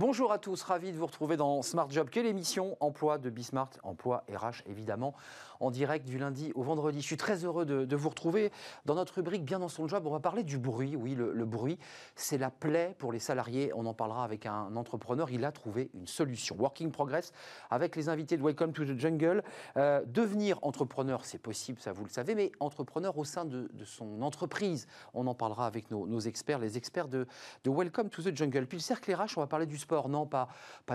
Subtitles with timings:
[0.00, 2.08] Bonjour à tous, ravi de vous retrouver dans Smart Job.
[2.10, 5.12] Quelle émission Emploi de Bismart, emploi RH évidemment,
[5.60, 7.02] en direct du lundi au vendredi.
[7.02, 8.50] Je suis très heureux de, vous retrouver
[8.86, 10.06] dans notre rubrique Bien dans son job.
[10.06, 10.96] On va parler du bruit.
[10.96, 11.78] Oui, le, bruit,
[12.14, 13.72] c'est la plaie pour les salariés.
[13.74, 15.30] On en parlera avec un entrepreneur.
[15.30, 16.56] Il a trouvé une solution.
[16.58, 17.34] Working Progress
[17.68, 19.42] avec les invités de Welcome to the Jungle.
[19.76, 24.22] Euh, devenir entrepreneur, c'est possible, ça vous le savez, mais entrepreneur au sein de, son
[24.22, 24.86] entreprise.
[25.12, 27.26] On en parlera avec nos, experts, les experts de,
[27.64, 28.66] de Welcome to the Jungle.
[28.66, 29.89] Puis le cercle RH, on va parler du sport.
[29.90, 30.48] Non, pas,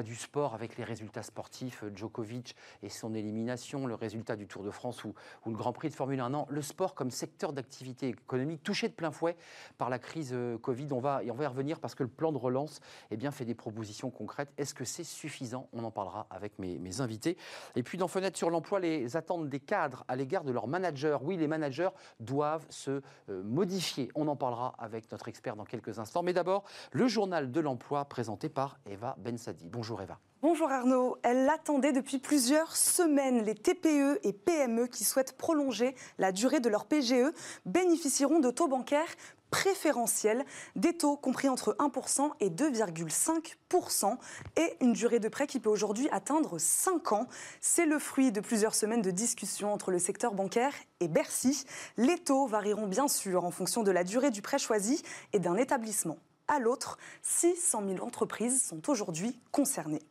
[0.04, 4.63] du sport avec les résultats sportifs, euh, Djokovic et son élimination, le résultat du Tour
[4.63, 5.13] de France ou,
[5.45, 6.30] le Grand Prix de Formule 1.
[6.30, 9.35] Non, le sport comme secteur d'activité économique touché de plein fouet
[9.77, 10.88] par la crise euh, Covid.
[10.91, 12.80] On va, et on va y revenir parce que le plan de relance
[13.12, 14.52] eh bien, fait des propositions concrètes.
[14.58, 15.68] Est-ce que c'est suffisant?
[15.73, 17.38] On en parlera avec mes, mes invités.
[17.76, 21.18] Et puis dans Fenêtre sur l'emploi, les attentes des cadres à l'égard de leurs managers.
[21.21, 24.09] Oui, les managers doivent se euh, modifier.
[24.16, 26.24] On en parlera avec notre expert dans quelques instants.
[26.24, 29.70] Mais d'abord, le journal de l'emploi présenté par Eva Bensadi.
[29.70, 30.20] Bonjour Eva.
[30.41, 31.18] Bonjour Arnaud.
[31.24, 33.44] Elle l'attendait depuis plusieurs semaines.
[33.44, 37.34] Les TPE et PME qui souhaitent prolonger la durée de leur PGE
[37.66, 39.16] bénéficieront de taux bancaires
[39.50, 44.18] préférentiels, des taux compris entre 1% et 2,5%
[44.58, 47.27] et une durée de prêt qui peut aujourd'hui atteindre 5 ans.
[47.62, 51.66] C'est le fruit de plusieurs semaines de discussions entre le secteur bancaire et Bercy.
[51.98, 55.02] Les taux varieront bien sûr en fonction de la durée du prêt choisi
[55.34, 60.04] et d'un établissement à l'autre, 600 000 entreprises sont aujourd'hui concernées.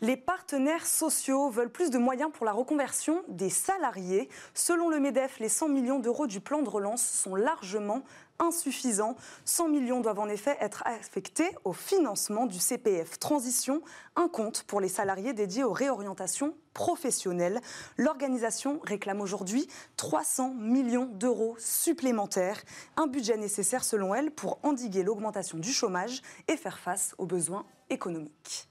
[0.00, 4.28] Les partenaires sociaux veulent plus de moyens pour la reconversion des salariés.
[4.54, 8.04] Selon le MEDEF, les 100 millions d'euros du plan de relance sont largement
[8.38, 9.16] insuffisants.
[9.44, 13.82] 100 millions doivent en effet être affectés au financement du CPF Transition,
[14.14, 17.60] un compte pour les salariés dédié aux réorientations professionnelles.
[17.96, 22.62] L'organisation réclame aujourd'hui 300 millions d'euros supplémentaires,
[22.96, 27.66] un budget nécessaire selon elle pour endiguer l'augmentation du chômage et faire face aux besoins
[27.90, 28.67] économiques.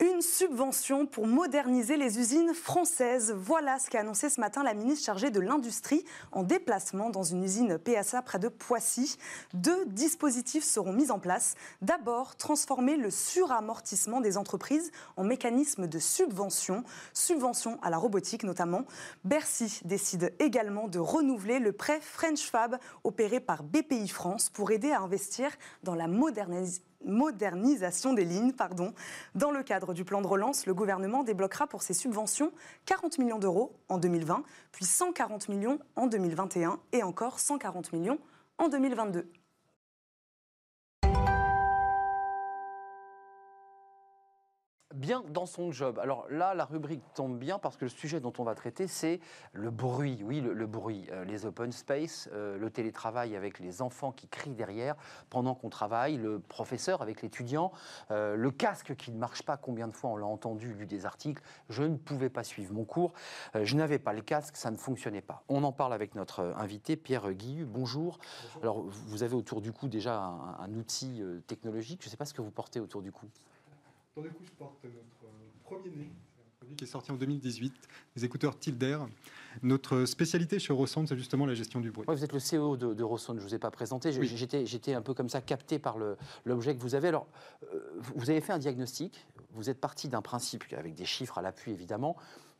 [0.00, 3.34] Une subvention pour moderniser les usines françaises.
[3.36, 7.42] Voilà ce qu'a annoncé ce matin la ministre chargée de l'Industrie en déplacement dans une
[7.42, 9.18] usine PSA près de Poissy.
[9.54, 11.56] Deux dispositifs seront mis en place.
[11.82, 18.84] D'abord, transformer le suramortissement des entreprises en mécanisme de subvention, subvention à la robotique notamment.
[19.24, 24.92] Bercy décide également de renouveler le prêt French Fab opéré par BPI France pour aider
[24.92, 25.50] à investir
[25.82, 28.52] dans la modernisation modernisation des lignes.
[28.52, 28.92] Pardon.
[29.34, 32.52] Dans le cadre du plan de relance, le gouvernement débloquera pour ses subventions
[32.86, 34.42] 40 millions d'euros en 2020,
[34.72, 38.18] puis 140 millions en 2021 et encore 140 millions
[38.58, 39.30] en 2022.
[44.98, 45.98] Bien dans son job.
[45.98, 49.20] Alors là, la rubrique tombe bien parce que le sujet dont on va traiter, c'est
[49.52, 50.20] le bruit.
[50.24, 51.08] Oui, le, bruit.
[51.12, 54.96] Euh, les open space, euh, le télétravail avec les enfants qui crient derrière
[55.30, 57.72] pendant qu'on travaille, le professeur avec l'étudiant,
[58.10, 59.56] euh, le casque qui ne marche pas.
[59.56, 62.84] Combien de fois on l'a entendu, lu des articles Je ne pouvais pas suivre mon
[62.84, 63.12] cours.
[63.54, 65.44] je n'avais pas le casque, ça ne fonctionnait pas.
[65.48, 67.64] On en parle avec notre invité, Pierre Guillu.
[67.64, 68.18] Bonjour.
[68.62, 72.02] Alors, vous avez autour du cou déjà un outil technologique.
[72.02, 73.28] Je ne sais pas ce que vous portez autour du cou
[74.22, 77.72] du coup, je porte notre euh, premier un produit qui est sorti en 2018,
[78.16, 78.98] les écouteurs Tilder.
[79.62, 82.04] Notre spécialité chez Rossonde, c'est justement la gestion du bruit.
[82.06, 84.12] vous êtes le CEO de, de je ne vous ai pas présenté.
[84.12, 85.98] J'étais un peu comme ça capté par
[86.44, 87.08] l'objet que vous avez.
[87.08, 87.26] Alors,
[87.74, 91.42] euh, vous avez fait un diagnostic, vous êtes parti d'un principe, avec des chiffres à
[91.42, 92.16] l'appui évidemment,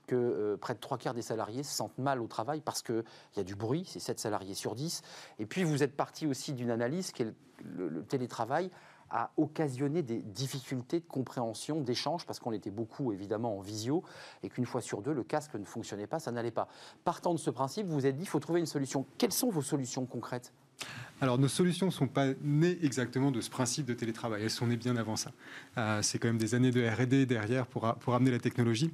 [0.06, 3.04] que euh, près de trois quarts des salariés se sentent mal au travail parce qu'il
[3.36, 5.02] y a du bruit, c'est 7 salariés sur 10.
[5.38, 8.70] Et puis vous êtes parti aussi d'une analyse qui est le télétravail
[9.10, 14.02] a occasionné des difficultés de compréhension, d'échange, parce qu'on était beaucoup évidemment en visio,
[14.42, 16.68] et qu'une fois sur deux, le casque ne fonctionnait pas, ça n'allait pas.
[17.04, 19.06] Partant de ce principe, vous vous êtes dit, il faut trouver une solution.
[19.16, 20.52] Quelles sont vos solutions concrètes?
[21.20, 24.68] Alors nos solutions ne sont pas nées exactement de ce principe de télétravail, elles sont
[24.68, 25.32] nées bien avant ça.
[25.76, 28.90] Euh, c'est quand même des années de RD derrière pour, pour amener la technologie.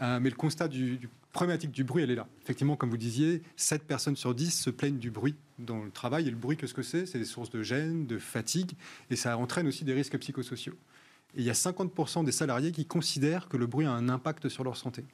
[0.00, 2.28] Euh, mais le constat du, du problématique du bruit, elle est là.
[2.42, 6.28] Effectivement, comme vous disiez, 7 personnes sur 10 se plaignent du bruit dans le travail.
[6.28, 7.06] Et le bruit, qu'est-ce que c'est?
[7.06, 8.72] C'est des sources de gêne, de fatigue,
[9.10, 10.74] et ça entraîne aussi des risques psychosociaux.
[11.34, 14.48] Et il y a 50% des salariés qui considèrent que le bruit a un impact
[14.48, 15.04] sur leur santé.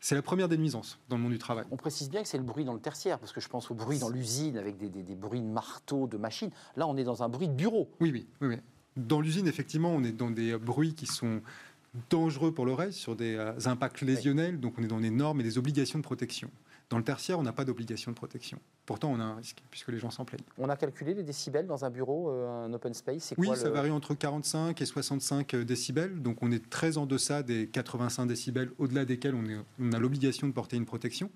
[0.00, 1.64] C'est la première des nuisances dans le monde du travail.
[1.70, 3.74] On précise bien que c'est le bruit dans le tertiaire, parce que je pense au
[3.74, 6.50] bruit dans l'usine avec des, des, bruits de marteau, de machines.
[6.76, 7.90] Là, on est dans un bruit de bureau.
[8.00, 8.48] Oui, oui, oui.
[8.48, 8.56] oui.
[8.96, 11.40] Dans l'usine, effectivement, on est dans des bruits qui sont
[12.10, 15.40] dangereux pour le reste, sur des euh, impacts lésionnels, donc on est dans des normes
[15.40, 16.50] et des obligations de protection.
[16.90, 18.58] Dans le tertiaire, on n'a pas d'obligation de protection.
[18.86, 20.44] Pourtant, on a un risque, puisque les gens s'en plaignent.
[20.56, 23.90] On a calculé les décibels dans un bureau, euh, un open space Oui, ça varie
[23.90, 26.22] entre 45 et 65 euh, décibels.
[26.22, 29.98] Donc on est très en deçà des 85 décibels, au-delà desquels on, est, on a
[29.98, 31.30] l'obligation de porter une protection.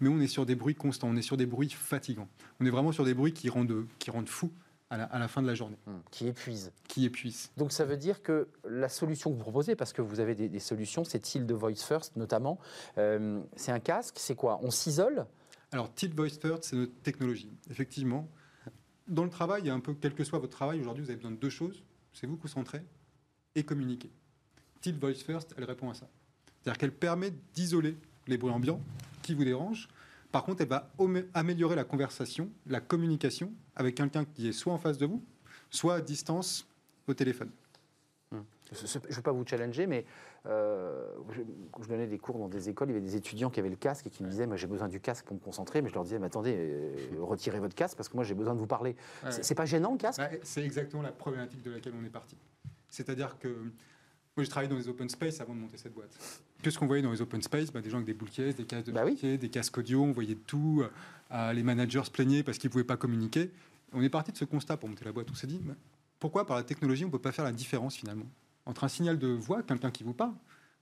[0.00, 2.28] Mais on est sur des bruits constants, on est sur des bruits fatigants.
[2.60, 4.52] On est vraiment sur des bruits qui rendent, qui rendent fous
[4.90, 6.72] à la, à la fin de la journée, Hum, Qui épuise.
[6.88, 7.50] qui épuisent.
[7.56, 10.48] Donc ça veut dire que la solution que vous proposez, parce que vous avez des,
[10.48, 12.58] des solutions, c'est Tilt de Voice First notamment,
[12.98, 14.60] euh, c'est un casque, c'est quoi?
[14.62, 15.26] On s'isole?
[15.72, 17.50] Alors, Tilt Voice First, c'est notre technologie.
[17.70, 18.28] Effectivement,
[19.08, 21.10] dans le travail, il y a un peu, quel que soit votre travail, aujourd'hui, vous
[21.10, 21.82] avez besoin de deux choses.
[22.12, 22.80] C'est vous concentrer
[23.56, 24.10] et communiquer.
[24.80, 26.06] Tilt Voice First, elle répond à ça.
[26.62, 27.96] C'est-à-dire qu'elle permet d'isoler
[28.28, 28.80] les bruits ambiants
[29.22, 29.88] qui vous dérangent.
[30.34, 30.90] Par contre, elle va
[31.32, 35.22] améliorer la conversation, la communication avec quelqu'un qui est soit en face de vous,
[35.70, 36.66] soit à distance
[37.06, 37.50] au téléphone.
[38.32, 38.38] Je
[38.82, 40.04] ne veux pas vous challenger, mais
[40.46, 43.48] euh, je, quand je donnais des cours dans des écoles, il y avait des étudiants
[43.48, 45.40] qui avaient le casque et qui me disaient Moi, j'ai besoin du casque pour me
[45.40, 45.82] concentrer.
[45.82, 48.54] Mais je leur disais Mais attendez, euh, retirez votre casque parce que moi, j'ai besoin
[48.54, 48.96] de vous parler.
[49.22, 49.30] Ouais.
[49.30, 50.18] C'est- pas gênant le casque?
[50.18, 52.36] Bah, c'est exactement la problématique de laquelle on est parti.
[52.88, 53.50] C'est-à-dire que
[54.36, 56.18] moi, j'ai travaillé dans les open space avant de monter cette boîte.
[56.64, 58.64] Qu'est-ce qu'on voyait dans les open space Bah, Des gens avec des boules caisses, des
[58.64, 59.16] casques de Bah oui.
[59.36, 60.82] des casques audio, on voyait de tout.
[61.30, 63.50] Euh, les managers se plaignaient parce qu'ils ne pouvaient pas communiquer.
[63.92, 65.28] On est parti de ce constat pour monter la boîte.
[65.30, 65.74] On s'est dit bah,
[66.18, 68.24] pourquoi par la technologie on ne peut pas faire la différence finalement?
[68.64, 70.32] Entre un signal de voix, quelqu'un qui vous parle,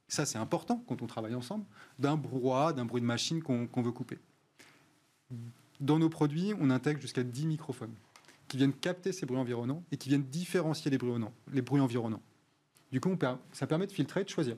[0.07, 1.65] ça c'est important quand on travaille ensemble,
[1.99, 4.19] d'un brouhaha, d'un bruit de machine qu'on veut couper.
[5.81, 7.95] Dans nos produits, on intègre jusqu'à 10 microphones
[8.47, 11.81] qui viennent capter ces bruits environnants et qui viennent différencier les bruits, environnants- les bruits
[11.81, 12.23] environnants.
[12.93, 14.57] Du coup, on per- ça permet de filtrer et de choisir,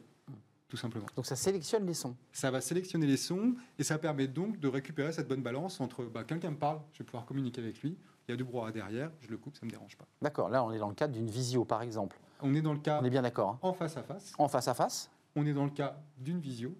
[0.74, 1.06] tout simplement.
[1.14, 2.16] Donc ça sélectionne les sons.
[2.32, 6.02] Ça va sélectionner les sons et ça permet donc de récupérer cette bonne balance entre
[6.04, 8.72] bah, quelqu'un me parle, je vais pouvoir communiquer avec lui, il y a du brouhaha
[8.72, 10.04] derrière, je le coupe, ça ne me dérange pas.
[10.20, 12.18] D'accord, là, on est dans le cadre d'une visio, par exemple.
[12.40, 13.50] On est dans le cas On est bien d'accord.
[13.50, 16.40] hein en face à face, en face à face on est dans le cas d'une
[16.40, 16.74] visio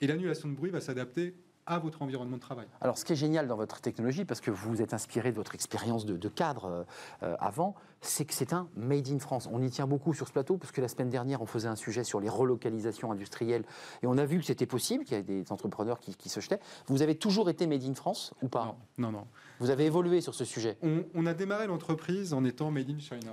[0.00, 1.36] et l'annulation de bruit va s'adapter
[1.68, 2.66] à votre environnement de travail.
[2.80, 5.54] Alors, ce qui est génial dans votre technologie, parce que vous êtes inspiré de votre
[5.54, 6.84] expérience de, de cadre euh,
[7.22, 9.48] euh, avant, c'est que c'est un made in France.
[9.52, 11.76] On y tient beaucoup sur ce plateau, parce que la semaine dernière, on faisait un
[11.76, 13.64] sujet sur les relocalisations industrielles,
[14.02, 16.40] et on a vu que c'était possible, qu'il y avait des entrepreneurs qui, qui se
[16.40, 16.60] jetaient.
[16.86, 18.64] Vous avez toujours été made in France ou pas?
[18.96, 19.26] Non, non, non.
[19.60, 22.98] Vous avez évolué sur ce sujet, On, on a démarré l'entreprise en étant made in
[22.98, 23.32] China.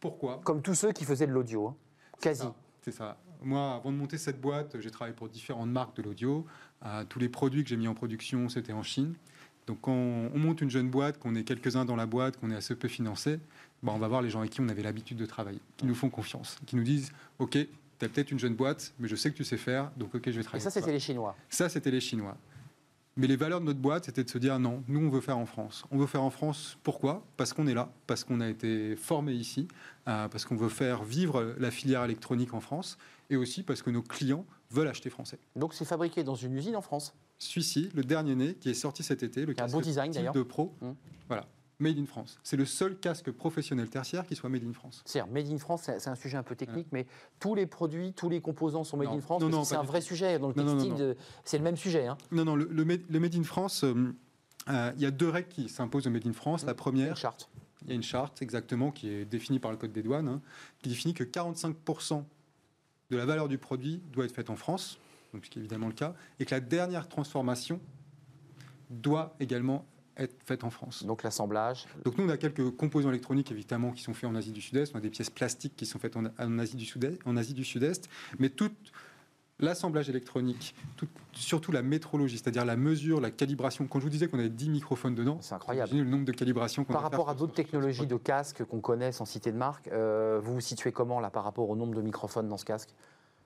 [0.00, 0.40] Pourquoi?
[0.44, 1.76] Comme tous ceux qui faisaient de l'audio, hein.
[2.20, 2.46] quasi.
[2.82, 3.16] C'est ça.
[3.46, 6.44] Moi, avant de monter cette boîte, j'ai travaillé pour différentes marques de l'audio.
[6.84, 9.14] Euh, tous les produits que j'ai mis en production, c'était en Chine.
[9.68, 12.56] Donc, quand on monte une jeune boîte, qu'on est quelques-uns dans la boîte, qu'on est
[12.56, 13.38] assez peu financé,
[13.84, 15.94] ben, on va voir les gens avec qui on avait l'habitude de travailler, qui nous
[15.94, 19.30] font confiance, qui nous disent Ok, tu as peut-être une jeune boîte, mais je sais
[19.30, 20.62] que tu sais faire, donc ok, je vais Et travailler.
[20.62, 20.80] ça, avec toi.
[20.82, 21.36] c'était les Chinois.
[21.48, 22.36] Ça, c'était les Chinois.
[23.18, 25.38] Mais les valeurs de notre boîte, c'était de se dire non, nous, on veut faire
[25.38, 25.84] en France.
[25.90, 27.24] On veut faire en France, pourquoi?
[27.38, 29.68] Parce qu'on est là, parce qu'on a été formé ici,
[30.06, 32.98] euh, parce qu'on veut faire vivre la filière électronique en France,
[33.30, 35.38] et aussi parce que nos clients veulent acheter français.
[35.54, 37.14] Donc, c'est fabriqué dans une usine en France?
[37.38, 40.12] Celui-ci, le dernier né, qui est sorti cet été, le un beau design.
[40.12, 40.90] 2 Pro, Mm.
[41.28, 41.46] voilà,
[41.78, 42.38] made in France.
[42.42, 45.02] C'est le seul casque professionnel tertiaire qui soit made in France.
[45.04, 47.06] C'est-à-dire, Made in France, c'est c'est un sujet un peu technique, mais
[47.38, 49.16] tous les produits, tous les composants sont Made Non.
[49.16, 49.42] in France.
[49.42, 50.38] Non, non, c'est un vrai sujet.
[50.38, 52.06] Dans le textile, c'est le même sujet.
[52.06, 52.16] hein.
[52.32, 54.14] Non, non, le, le made, le made in France, euh,
[54.68, 56.64] euh, il y a deux règles qui s'imposent au made in France.
[56.64, 57.48] La Une première, charte.
[57.82, 60.40] Il y a une charte exactement qui est définie par le Code des douanes, hein,
[60.80, 62.24] qui définit que 45%
[63.10, 64.98] de la valeur du produit doit être faite en France,
[65.32, 67.80] donc ce qui est évidemment le cas, et que la dernière transformation
[68.90, 69.84] doit également
[70.18, 71.04] être faite en France.
[71.04, 71.86] Donc l'assemblage.
[72.04, 74.92] Donc nous, on a quelques composants électroniques évidemment qui sont faits en Asie du Sud-Est,
[74.94, 77.54] on a des pièces plastiques qui sont faites en, en Asie du Sud-Est, en Asie
[77.54, 78.08] du Sud-Est,
[78.38, 78.70] mais tout
[79.58, 83.86] l'assemblage électronique, tout- surtout la métrologie, c'est-à-dire la mesure, la calibration.
[83.86, 85.96] Quand je vous disais qu'on avait 10 microphones dedans, C'est incroyable.
[85.96, 89.24] le nombre de calibrations qu'on Par rapport à d'autres technologies de casques qu'on connaît sans
[89.24, 92.48] citer de marque, euh, vous vous situez comment là par rapport au nombre de microphones
[92.48, 92.90] dans ce casque?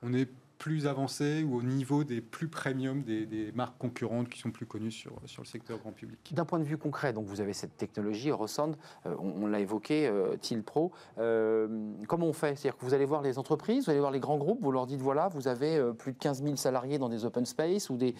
[0.03, 0.27] On est
[0.61, 4.67] plus avancé ou au niveau des plus premium des, des marques concurrentes qui sont plus
[4.67, 6.19] connues sur, sur le secteur grand public?
[6.35, 8.75] D'un point de vue concret, donc vous avez cette technologie Eurosound,
[9.07, 10.91] euh, on, on l'a évoqué, euh, TIL Pro.
[11.17, 11.67] Euh,
[12.07, 12.55] comment on fait?
[12.55, 14.85] C'est-à-dire que vous allez voir les entreprises, vous allez voir les grands groupes, vous leur
[14.85, 17.97] dites voilà, vous avez euh, plus de 15 000 salariés dans des open space ou
[17.97, 18.13] des.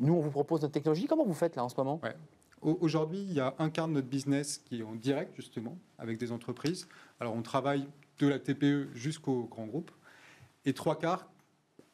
[0.00, 1.06] Nous, on vous propose notre technologie.
[1.06, 2.00] Comment vous faites là en ce moment?
[2.60, 5.78] Au- Aujourd'hui, il y a un quart de notre business qui est en direct justement
[5.98, 6.88] avec des entreprises.
[7.20, 7.86] Alors on travaille
[8.18, 9.92] de la TPE jusqu'au grand groupe
[10.64, 11.28] et trois quarts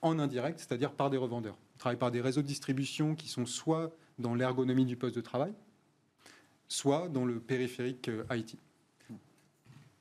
[0.03, 1.57] en indirect, c'est-à-dire par des revendeurs.
[1.77, 5.21] On travaille par des réseaux de distribution qui sont soit dans l'ergonomie du poste de
[5.21, 5.53] travail,
[6.69, 8.57] soit dans le périphérique euh, IT.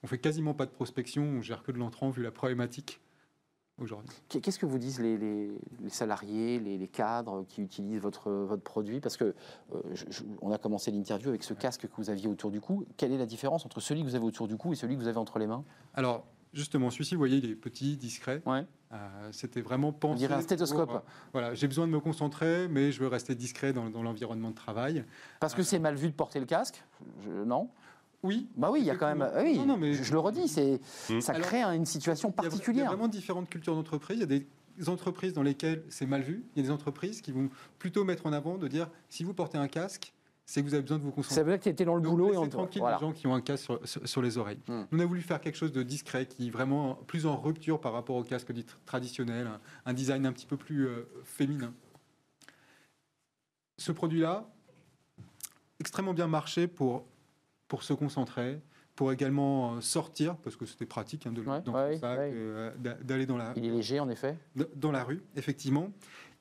[0.03, 3.01] On fait quasiment pas de prospection, on gère que de l'entrant vu la problématique
[3.77, 4.09] aujourd'hui.
[4.29, 5.51] Qu'est- Qu'est-ce que vous disent les, les-
[5.81, 8.99] les salariés, les, les cadres qui utilisent votre, votre produit?
[9.01, 9.25] Parce que
[9.73, 12.61] euh, je- je- on a commencé l'interview avec ce casque que vous aviez autour du
[12.61, 12.85] cou.
[12.97, 15.01] Quelle est la différence entre celui que vous avez autour du cou et celui que
[15.01, 15.63] vous avez entre les mains?
[15.93, 18.41] Alors, justement, celui-ci, vous voyez, il est petit, discret.
[18.45, 18.65] Ouais.
[18.91, 20.13] Euh, C'était vraiment pensé.
[20.15, 20.87] On dirait un stéthoscope.
[20.89, 24.01] pour, euh, voilà, j'ai besoin de me concentrer, mais je veux rester discret dans, dans
[24.01, 25.05] l'environnement de travail.
[25.39, 26.83] Parce que c'est mal vu de porter le casque
[27.23, 27.69] Je- Non?
[28.23, 28.49] Oui.
[28.57, 29.29] Bah oui, il y a quand même.
[29.37, 31.21] oui, Non, non, mais- je, je le redis, c'est Mm.
[31.21, 32.87] ça Alors, crée une situation Il y a- Il y a particulière.
[32.87, 34.17] vraiment différentes cultures d'entreprise.
[34.17, 34.39] Il y a
[34.79, 36.43] des entreprises dans lesquelles c'est mal vu.
[36.55, 39.33] Il y a des entreprises qui vont plutôt mettre en avant de dire si vous
[39.33, 40.13] portez un casque,
[40.49, 41.35] c'est que vous avez besoin de vous concentrer.
[41.35, 43.27] Ça veut dire que tu étais dans le boulot et on tranquille les gens qui
[43.27, 44.57] ont un casque sur, les oreilles.
[44.67, 44.85] Hmm.
[44.91, 47.93] On a voulu faire quelque chose de discret, qui est vraiment plus en rupture par
[47.93, 48.51] rapport au casque
[48.83, 49.47] traditionnel,
[49.85, 51.71] un, design un petit peu plus euh, féminin.
[53.77, 54.49] Ce produit-là,
[55.79, 57.05] extrêmement bien marché pour,
[57.67, 58.59] pour se concentrer,
[58.95, 62.71] pour également euh, sortir, parce que c'était pratique hein, de, euh,
[63.03, 63.53] d'aller dans la.
[63.55, 64.35] Il est léger en effet.
[64.75, 65.91] Dans la rue, effectivement.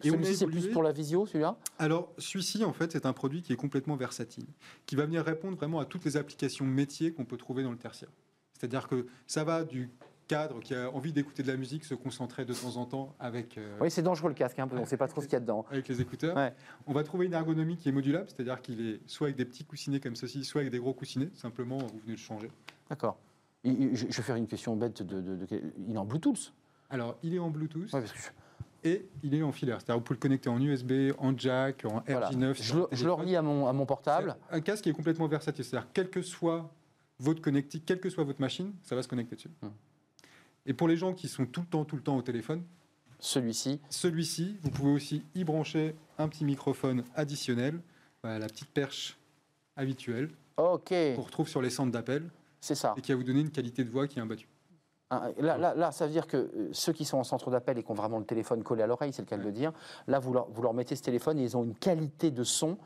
[0.04, 1.56] Et celui-ci, c'est plus pour la visio, celui-là?
[1.78, 4.46] Alors, celui-ci, en fait, c'est un produit qui est complètement versatile,
[4.86, 7.78] qui va venir répondre vraiment à toutes les applications métiers qu'on peut trouver dans le
[7.78, 8.10] tertiaire.
[8.54, 9.90] C'est-à-dire que ça va du
[10.28, 13.56] cadre qui a envie d'écouter de la musique, se concentrer de temps en temps avec.
[13.56, 15.36] Euh, oui, c'est dangereux le casque, hein, on ne sait pas trop ce qu'il y
[15.36, 15.64] a dedans.
[15.70, 16.52] Avec les écouteurs.
[16.86, 19.64] On va trouver une ergonomie qui est modulable, c'est-à-dire qu'il est soit avec des petits
[19.64, 21.30] coussinets comme ceci, soit avec des gros coussinets.
[21.34, 22.50] Simplement, vous venez le changer.
[22.90, 23.16] D'accord.
[23.64, 25.02] Je vais faire une question bête.
[25.02, 25.38] De,
[25.88, 26.52] il est en Bluetooth?
[26.90, 27.90] Alors, il est en Bluetooth.
[28.84, 32.00] Et il est en filaire, c'est-à-dire vous pouvez le connecter en USB, en jack, en
[32.00, 32.62] RJ9.
[32.92, 34.36] Je, le relie à mon, à mon portable.
[34.50, 36.70] Un casque qui est complètement versatile, c'est-à-dire quel que soit
[37.18, 39.50] votre connectique, quelle que soit votre machine, ça va se connecter dessus.
[39.62, 39.72] Hum.
[40.66, 42.62] Et pour les gens qui sont tout le temps, tout le temps au téléphone,
[43.18, 47.80] celui-ci, celui-ci, vous pouvez aussi y brancher un petit microphone additionnel,
[48.22, 49.18] la petite perche
[49.76, 52.30] habituelle, ok, qu'on retrouve sur les centres d'appel.
[52.60, 52.94] C'est ça.
[52.96, 54.48] Et qui va vous donner une qualité de voix qui est imbattue.
[55.10, 57.78] Ah, là, là, là, ça veut dire que euh, ceux qui sont en centre d'appel
[57.78, 59.72] et qui ont vraiment le téléphone collé à l'oreille, c'est le cas de le dire,
[60.06, 62.76] là, vous leur, vous leur, mettez ce téléphone et ils ont une qualité de son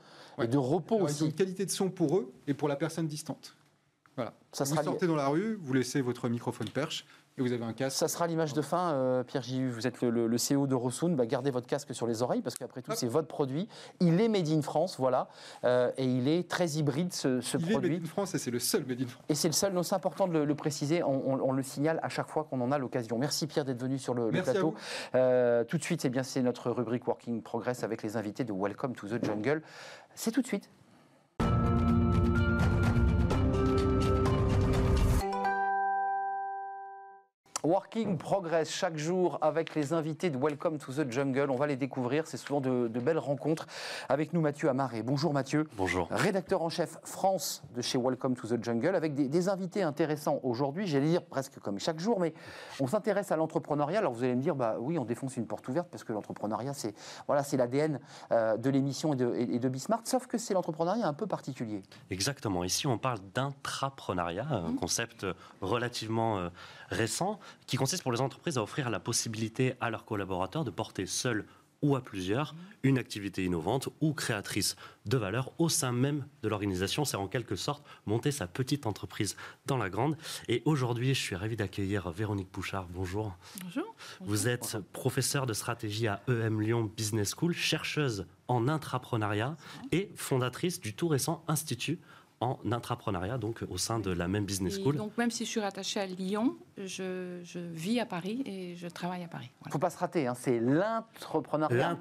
[0.40, 1.20] et de repos aussi.
[1.20, 3.56] Ils ont une qualité de son pour eux et pour la personne distante.
[4.16, 4.34] Voilà.
[4.52, 7.06] Ça vous sortez dans la rue, vous laissez votre microphone perche,
[7.38, 7.96] et vous avez un casque.
[7.96, 9.70] Ça sera l'image de fin, euh, Pierre Gihu.
[9.70, 11.16] Vous êtes le, le, CEO de Rosoun.
[11.16, 13.68] Bah, gardez votre casque sur les oreilles parce qu'après tout, c'est votre produit.
[14.00, 15.28] Il est made in France, voilà.
[15.64, 17.88] Euh, et il est très hybride, ce, ce il produit.
[17.88, 19.24] Il est made in France et c'est le seul made in France.
[19.30, 21.02] Et c'est le seul, c'est important de le, préciser.
[21.02, 23.16] On, le signale à chaque fois qu'on en a l'occasion.
[23.18, 24.74] Merci Pierre d'être venu sur le, plateau.
[25.14, 28.52] Euh, tout de suite, eh bien, c'est notre rubrique Working Progress avec les invités de
[28.52, 29.62] Welcome to the Jungle.
[30.14, 30.68] C'est tout de suite.
[37.64, 41.48] Working Progress chaque jour avec les invités de Welcome to the Jungle.
[41.48, 42.26] On va les découvrir.
[42.26, 43.68] C'est souvent de, belles rencontres.
[44.08, 45.04] Avec nous, Mathieu Amaré.
[45.04, 45.68] Bonjour Mathieu.
[45.76, 46.08] Bonjour.
[46.10, 50.88] Rédacteur en chef France de chez Welcome to the Jungle avec des, invités intéressants aujourd'hui.
[50.88, 52.34] J'allais dire presque comme chaque jour, mais
[52.80, 54.00] on s'intéresse à l'entrepreneuriat.
[54.00, 56.74] Alors vous allez me dire, bah oui, on défonce une porte ouverte parce que l'entrepreneuriat,
[56.74, 56.94] c'est
[57.28, 58.00] voilà, c'est l'ADN
[58.32, 60.00] euh, de l'émission et de, et de Bismart.
[60.02, 61.84] Sauf que c'est l'entrepreneuriat un peu particulier.
[62.10, 62.64] Exactement.
[62.64, 64.76] Ici, on parle d'intrapreneuriat, un mmh.
[64.76, 65.26] concept
[65.60, 66.48] relativement euh,
[66.88, 71.06] récent qui consiste pour les entreprises à offrir la possibilité à leurs collaborateurs de porter
[71.06, 71.46] seuls
[71.82, 72.54] ou à plusieurs
[72.84, 77.04] une activité innovante ou créatrice de valeur au sein même de l'organisation.
[77.04, 80.16] C'est en quelque sorte monter sa petite entreprise dans la grande.
[80.48, 82.86] Et aujourd'hui, je suis ravi d'accueillir Véronique Bouchard.
[82.88, 83.36] Bonjour.
[83.64, 83.94] Bonjour.
[84.20, 89.56] Vous êtes professeure de stratégie à EM Lyon Business School, chercheuse en intrapreneuriat
[89.90, 91.98] et fondatrice du tout récent Institut
[92.42, 94.96] en intrapreneuriat, donc au sein de la même business school.
[94.96, 97.40] donc même si je suis rattachée à Lyon, je,
[97.72, 99.50] vis à Paris et je travaille à Paris.
[99.64, 101.96] Il ne faut pas se rater, hein, c'est l'entrepreneuriat.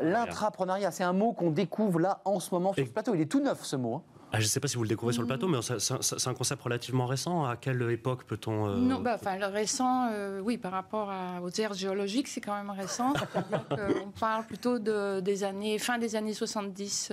[0.00, 3.14] L'intrapreneuriat, c'est un mot qu'on découvre là en ce moment sur ce plateau.
[3.14, 3.96] Il est tout neuf ce mot.
[3.96, 4.02] Hein.
[4.32, 6.34] Ah, je ne sais pas si vous le découvrez sur le plateau, mais c'est un
[6.34, 7.44] concept relativement récent.
[7.44, 8.68] À quelle époque peut-on...
[8.68, 12.54] Euh, non, bah, enfin, le récent, euh, oui, par rapport aux aires géologiques, c'est quand
[12.54, 13.12] même récent.
[13.72, 17.12] on parle plutôt de, des années, fin des années 70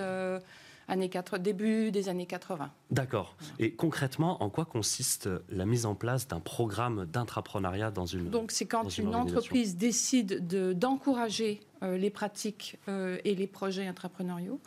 [0.87, 2.71] années 80, début des années 80.
[2.91, 3.35] D'accord.
[3.59, 8.51] Et concrètement, en quoi consiste la mise en place d'un programme d'intrapreneuriat dans une Donc
[8.51, 14.59] c'est quand une, entreprise décide d'encourager euh, les pratiques euh, et les projets intrapreneuriaux.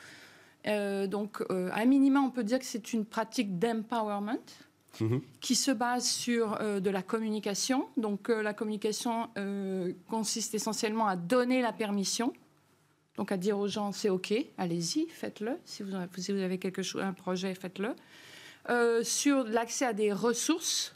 [0.66, 4.38] Euh, donc à minima, on peut dire que c'est une pratique d'empowerment.
[5.00, 5.20] Mhm.
[5.40, 7.86] qui se base sur de la communication.
[7.96, 9.28] Donc la communication
[10.08, 12.32] consiste essentiellement à donner la permission
[13.16, 15.58] donc à dire aux gens, c'est OK, allez-y, faites-le.
[15.64, 17.94] Si vous, si vous avez quelque chose, un projet, faites-le.
[18.68, 20.94] Euh, sur l'accès à des ressources,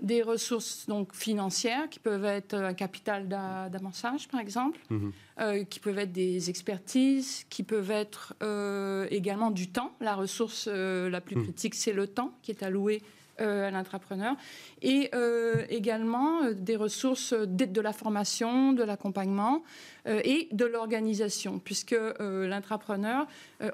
[0.00, 5.12] des ressources donc financières qui peuvent être un capital d'amassage par exemple, mhm.
[5.40, 9.94] euh, qui peuvent être des expertises, qui peuvent être euh, également du temps.
[10.00, 11.42] La ressource la plus mhm.
[11.44, 13.02] critique, c'est le temps qui est alloué
[13.40, 14.36] à l'entrepreneur,
[14.82, 19.62] et euh, également euh, des ressources de la formation, de l'accompagnement
[20.06, 23.26] et de l'organisation, puisque l'entrepreneur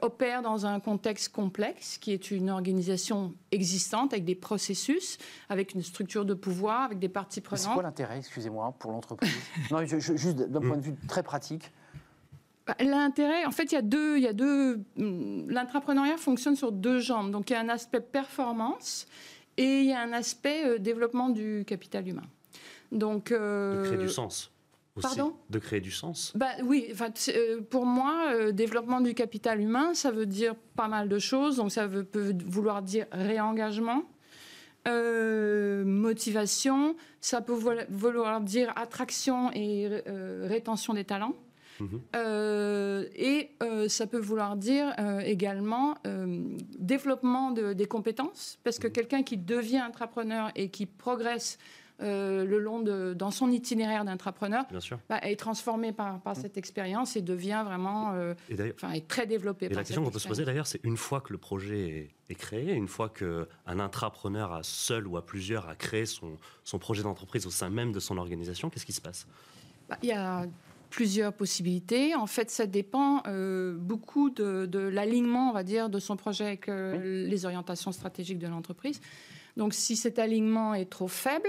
[0.02, 5.18] opère dans un contexte complexe qui est une organisation existante avec des processus,
[5.48, 7.64] avec une structure de pouvoir, avec des parties prenantes.
[7.64, 9.30] C'est quoi l'intérêt, excusez-moi, pour l'entreprise?
[9.70, 11.70] Non, juste d'un point de vue très pratique.
[12.66, 14.84] Bah, l'intérêt, en fait, il y a deux, il y a deux.
[14.98, 17.30] Hum, l'entrepreneuriat fonctionne sur deux jambes.
[17.30, 19.06] Donc, il y a un aspect performance
[19.56, 22.26] et il y a un aspect euh, développement du capital humain.
[22.92, 24.52] Donc, euh, créer du sens.
[24.94, 25.34] aussi, Pardon?
[25.50, 26.32] De créer du sens.
[26.34, 26.92] Bah, oui,
[27.28, 31.56] euh, pour moi, euh, développement du capital humain, ça veut dire pas mal de choses.
[31.56, 34.04] Donc, ça veut, peut vouloir dire réengagement,
[34.86, 37.58] euh, motivation, ça peut
[37.90, 39.88] vouloir dire attraction et
[40.44, 41.34] rétention des talents.
[41.80, 42.00] Mhm.
[42.14, 45.96] Euh, et euh, ça peut vouloir dire euh, également
[46.78, 51.58] développement de- des compétences, parce que quelqu'un qui devient entrepreneur et qui progresse
[51.98, 54.64] le long de, dans son itinéraire d'entrepreneur
[55.08, 58.12] bah, est transformé par, par cette expérience et devient vraiment
[58.50, 59.64] Et est très développé.
[59.64, 61.88] Et par la question qu'on peut se poser d'ailleurs, c'est une fois que le projet
[61.88, 66.36] est, est créé, une fois qu'un intrapreneur à seul ou à plusieurs a créé son,
[66.64, 69.26] son projet d'entreprise au sein même de son organisation, qu'est-ce qui se passe?
[69.88, 70.44] Bah, Il y a
[70.90, 72.14] plusieurs possibilités.
[72.14, 76.44] En fait, ça dépend euh, beaucoup de, de l'alignement, on va dire, de son projet
[76.46, 79.00] avec euh, les orientations stratégiques de l'entreprise.
[79.56, 81.48] Donc, si cet alignement est trop faible,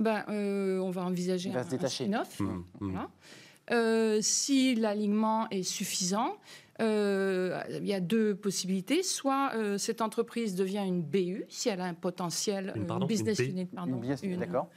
[0.00, 2.40] ben, euh, on va envisager va un, un spin-off.
[2.40, 2.62] Mmh, mmh.
[2.80, 3.10] Voilà.
[3.70, 6.36] Euh, si l'alignement est suffisant,
[6.80, 9.02] euh, il y a deux possibilités.
[9.02, 13.06] Soit euh, cette entreprise devient une BU, si elle a un potentiel, Une, euh, pardon,
[13.06, 13.50] business une B?
[13.50, 14.68] unit, pardon, Une business- une- D'accord.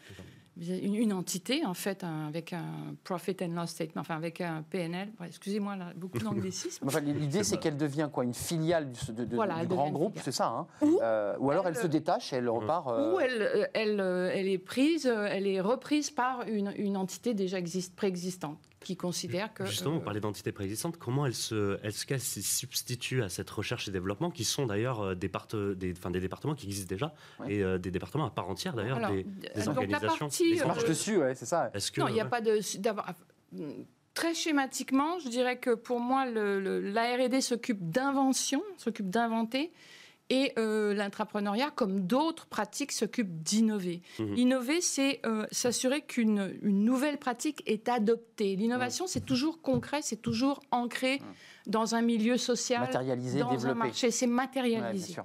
[0.58, 4.64] Une, une entité en fait un- avec un profit and loss statement, enfin avec un
[4.70, 5.10] PNL.
[5.26, 6.86] Excusez-moi, là, beaucoup d'anglicisme.
[6.88, 9.90] Enfin, L'idée, c'est qu'elle devient quoi Une filiale du, de- de- Voilà, du elle grand
[9.90, 10.24] groupe, filiale.
[10.26, 12.88] c'est ça hein Ou Euh, Ou alors elle, elle- se détache et elle repart.
[12.88, 14.00] euh, Ou elle, euh, elle,
[14.34, 19.54] elle est prise, elle est reprise par une, une entité déjà existe, préexistante qui considère
[19.54, 20.98] que Justement, euh, on parlait d'entités préexistantes.
[20.98, 25.02] Comment elle se, est-ce qu'elle se substitue à cette recherche et développement, qui sont d'ailleurs
[25.02, 27.56] euh, des, part- des, enfin, des départements qui existent déjà Ouais.
[27.56, 30.28] et euh, des départements à part entière d'ailleurs, des, euh, des donc la organisations.
[30.28, 31.72] partie, des Ça marche euh, dessus, ouais, c'est ça.
[31.74, 32.30] Est-ce que Non, il n'y a ouais.
[32.30, 32.60] pas de.
[34.14, 39.74] Très schématiquement, je dirais que pour moi, le, le- la R&D s'occupe d'invention, s'occupe d'inventer,
[40.30, 44.02] et euh, l'entrepreneuriat, comme d'autres pratiques, s'occupe d'innover.
[44.20, 44.38] Mhm.
[44.38, 48.56] Innover, c'est euh, s'assurer qu'une une nouvelle pratique est adoptée.
[48.56, 51.22] L'innovation, c'est toujours concret, c'est toujours ancré
[51.68, 53.80] dans un milieu social, Matérialisé, dans un développé.
[53.80, 55.16] marché, c'est matérialisé.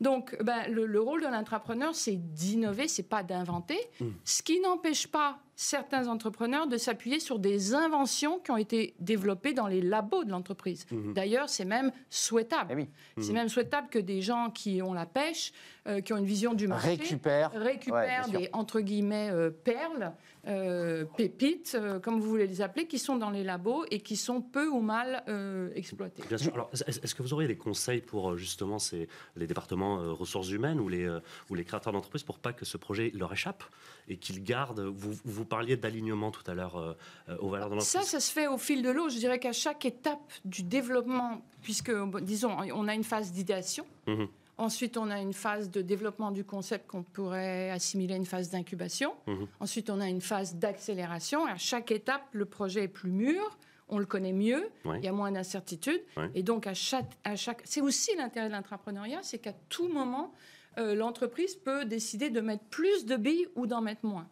[0.00, 3.78] Donc, ben, le, le rôle de l'entrepreneur, c'est d'innover, c'est pas d'inventer.
[4.24, 9.52] Ce qui n'empêche pas certains entrepreneurs de s'appuyer sur des inventions qui ont été développées
[9.52, 10.86] dans les labos de l'entreprise.
[10.90, 11.12] Mhm.
[11.12, 12.70] D'ailleurs, c'est même souhaitable.
[12.72, 12.88] Eh oui.
[13.18, 13.34] C'est Mhm.
[13.34, 15.52] même souhaitable que des gens qui ont la pêche,
[15.86, 17.50] euh, qui ont une vision du marché, Récupère.
[17.52, 20.12] récupèrent Ouais, des entre guillemets euh, perles,
[20.46, 24.16] euh, pépites, euh, comme vous voulez les appeler, qui sont dans les labos et qui
[24.16, 26.22] sont peu ou mal euh, exploitées.
[26.28, 26.52] Bien sûr.
[26.54, 30.50] Alors, est- est-ce que vous auriez des conseils pour justement ces, les départements euh, ressources
[30.50, 33.64] humaines ou les, euh, ou les créateurs d'entreprises pour pas que ce projet leur échappe
[34.08, 36.96] et qu'ils gardent Vous, vous parliez d'alignement tout à l'heure
[37.38, 38.10] aux valeurs de Ça, l'entreprise.
[38.10, 39.08] ça se fait au fil de l'eau.
[39.08, 44.26] Je dirais qu'à chaque étape du développement, puisque, disons, on a une phase d'idéation, Mhm.
[44.60, 48.50] Ensuite on a une phase de développement du concept qu'on pourrait assimiler à une phase
[48.50, 49.46] d'incubation, Mhm.
[49.60, 51.46] ensuite on a une phase d'accélération.
[51.46, 55.12] À chaque étape, le projet est plus mûr, on le connaît mieux, il y a
[55.12, 56.02] moins d'incertitudes.
[56.34, 57.62] Et donc, à chaque, à chaque...
[57.64, 60.32] c'est aussi l'intérêt de l'entrepreneuriat, c'est qu'à tout moment,
[60.78, 64.28] euh, l'entreprise peut décider de mettre plus de billes ou d'en mettre moins.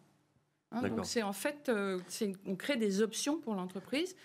[0.71, 1.99] Hein, donc, c'est en fait, euh,
[2.45, 4.15] on crée des options pour l'entreprise.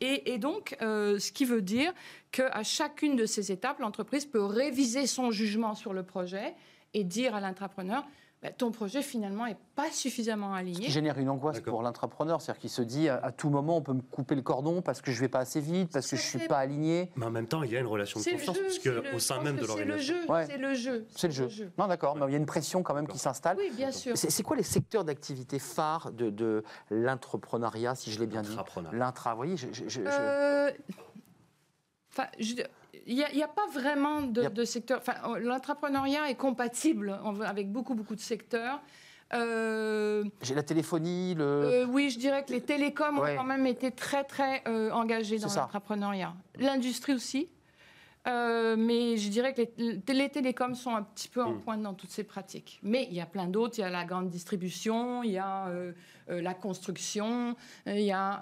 [0.00, 1.92] Et, donc, euh, ce qui veut dire
[2.32, 6.54] qu'à chacune de ces étapes, l'entreprise peut réviser son jugement sur le projet
[6.94, 8.04] et dire à l'entrepreneur,
[8.44, 10.84] Bah, ton projet finalement n'est pas suffisamment Ce aligné.
[10.84, 13.80] qui génère une angoisse pour l'entrepreneur, c'est-à-dire qu'il se dit à, à tout moment on
[13.80, 16.20] peut me couper le cordon parce que je vais pas assez vite, parce que je
[16.20, 17.10] suis pas aligné.
[17.16, 18.90] Mais en même temps, il y a une relation de le confiance, jeu, puisque c'est
[18.90, 20.14] le- au sein même de C'est le l'organisation.
[20.26, 20.44] jeu, Ouais.
[20.46, 21.06] c'est le jeu.
[21.16, 21.72] C'est le jeu.
[21.78, 23.56] Non, d'accord, mais il y a une pression quand même qui s'installe.
[23.58, 24.14] Oui, bien sûr.
[24.14, 28.54] C'est quoi les secteurs d'activité phares de, de l'entrepreneuriat, si je l'ai bien dit?
[28.92, 30.70] L'intra, vous voyez, je- je- je- je- Euh,
[32.12, 32.54] Enfin, je-
[33.06, 34.98] il n'y a, pas vraiment de, a- secteur.
[35.00, 38.80] Enfin, l'entrepreneuriat est compatible avec beaucoup, beaucoup de secteurs.
[39.32, 41.42] Euh, j'ai la téléphonie, le...
[41.42, 43.32] euh, oui, je dirais que les télécoms Ouais.
[43.32, 46.34] ont quand même été très, très euh, engagés dans l'entrepreneuriat.
[46.58, 47.48] L'industrie aussi.
[48.26, 51.60] Euh, mais je dirais que les, les télécoms sont un petit peu en Mm.
[51.60, 52.78] pointe dans toutes ces pratiques.
[52.82, 53.78] Mais il y a plein d'autres.
[53.78, 55.92] Il y a la grande distribution, il y a euh,
[56.30, 57.54] euh, la construction,
[57.86, 58.40] il y a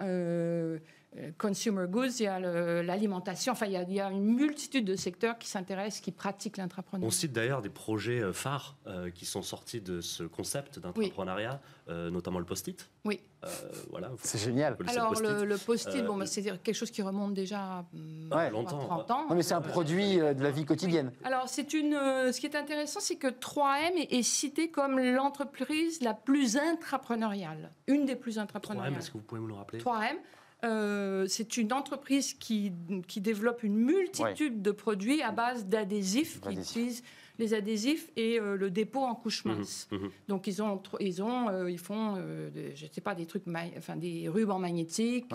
[1.38, 2.40] consumer goods, il y a
[2.82, 3.52] l'alimentation.
[3.52, 6.56] Enfin, il y, a, il y a une multitude de secteurs qui s'intéressent, qui pratiquent
[6.58, 7.10] On l'entrepreneuriat.
[7.10, 12.10] cite d'ailleurs des projets euh, phares euh, qui sont sortis de ce concept d'entrepreneuriat, euh,
[12.10, 12.88] notamment le post-it.
[13.04, 13.20] Oui.
[13.44, 13.48] Euh,
[13.90, 14.76] voilà, C'est génial.
[14.86, 16.02] Alors, le post-it.
[16.02, 18.46] Euh, bon, bah, c'est quelque chose qui remonte déjà hum, Ouais.
[18.46, 19.26] à Longtemps, 30 ans.
[19.28, 21.12] Non, mais c'est un produit euh, de la vie quotidienne.
[21.24, 21.94] Alors, c'est une.
[21.94, 26.56] euh, ce qui est intéressant, c'est que 3M est, est cité comme l'entreprise la plus
[26.56, 28.94] intrapreneuriale, une des plus 3M, intrapreneuriales.
[28.98, 29.78] est-ce que vous pouvez me le rappeler?
[29.80, 30.16] 3M.
[30.64, 32.72] Euh, c'est une entreprise qui,
[33.08, 37.02] qui, développe une multitude de produits à base d'adhésifs, qui utilisent
[37.38, 39.88] les adhésifs et euh, le dépôt en couche mhm, mince.
[39.90, 40.10] Mhm.
[40.28, 42.16] Donc ils ont, ils ont, euh, ils font,
[42.54, 43.42] je sais pas, des trucs,
[43.76, 45.34] enfin des rubans magnétiques,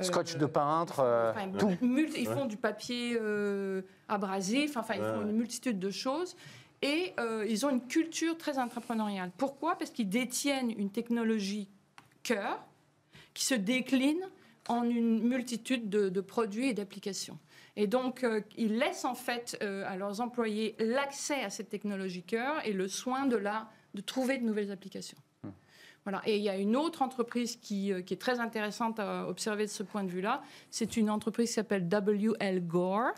[0.00, 1.70] scotch de peintre, tout.
[1.80, 3.16] Ils font du papier
[4.08, 6.34] abrasif, enfin ils font une multitude de choses.
[6.82, 7.14] Et
[7.48, 9.30] ils ont une culture très entrepreneuriale.
[9.38, 9.78] Pourquoi?
[9.78, 11.68] Parce qu'ils détiennent une technologie
[12.24, 12.64] cœur
[13.34, 14.20] qui se décline
[14.68, 17.38] en une multitude de, produits et d'applications.
[17.76, 22.22] Et donc, euh, ils laissent en fait euh, à leurs employés l'accès à cette technologie
[22.22, 25.18] cœur et le soin de, la, de trouver de nouvelles applications.
[25.42, 25.50] Hmm.
[26.04, 26.22] Voilà.
[26.24, 29.64] Et il y a une autre entreprise qui, euh, qui, est très intéressante à observer
[29.64, 30.40] de ce point de vue-là.
[30.70, 33.12] C'est une entreprise qui s'appelle WL Gore.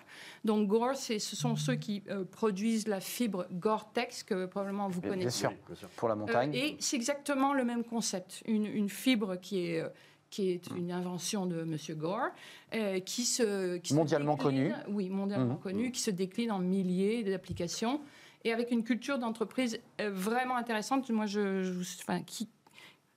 [0.44, 5.48] Donc Gore, ce sont ceux qui produisent la fibre Gore-Tex que probablement vous connaissez.
[5.48, 6.54] Bien sûr, pour la montagne.
[6.54, 8.42] et c'est exactement le même concept.
[8.46, 9.84] Une, une fibre qui est
[10.30, 11.76] qui est une invention de M.
[11.96, 12.28] Gore,
[12.74, 13.76] euh, qui se...
[13.78, 14.72] Qui mondialement connu.
[14.88, 15.60] Oui, mondialement mmh.
[15.60, 18.00] connu, qui se décline en milliers d'applications
[18.44, 21.08] et avec une culture d'entreprise euh, vraiment intéressante.
[21.10, 22.48] Moi, je, enfin, qui,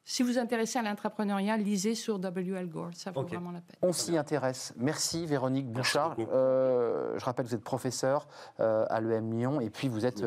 [0.06, 2.68] si vous vous intéressez à l'entrepreneuriat, lisez sur W.L.
[2.68, 3.78] Gore, ça vaut vraiment la peine.
[3.82, 4.74] On s'y intéresse.
[4.78, 6.16] Merci Véronique Bouchard.
[6.20, 10.24] Euh, je rappelle que vous êtes professeur à l'EM Lyon et puis vous êtes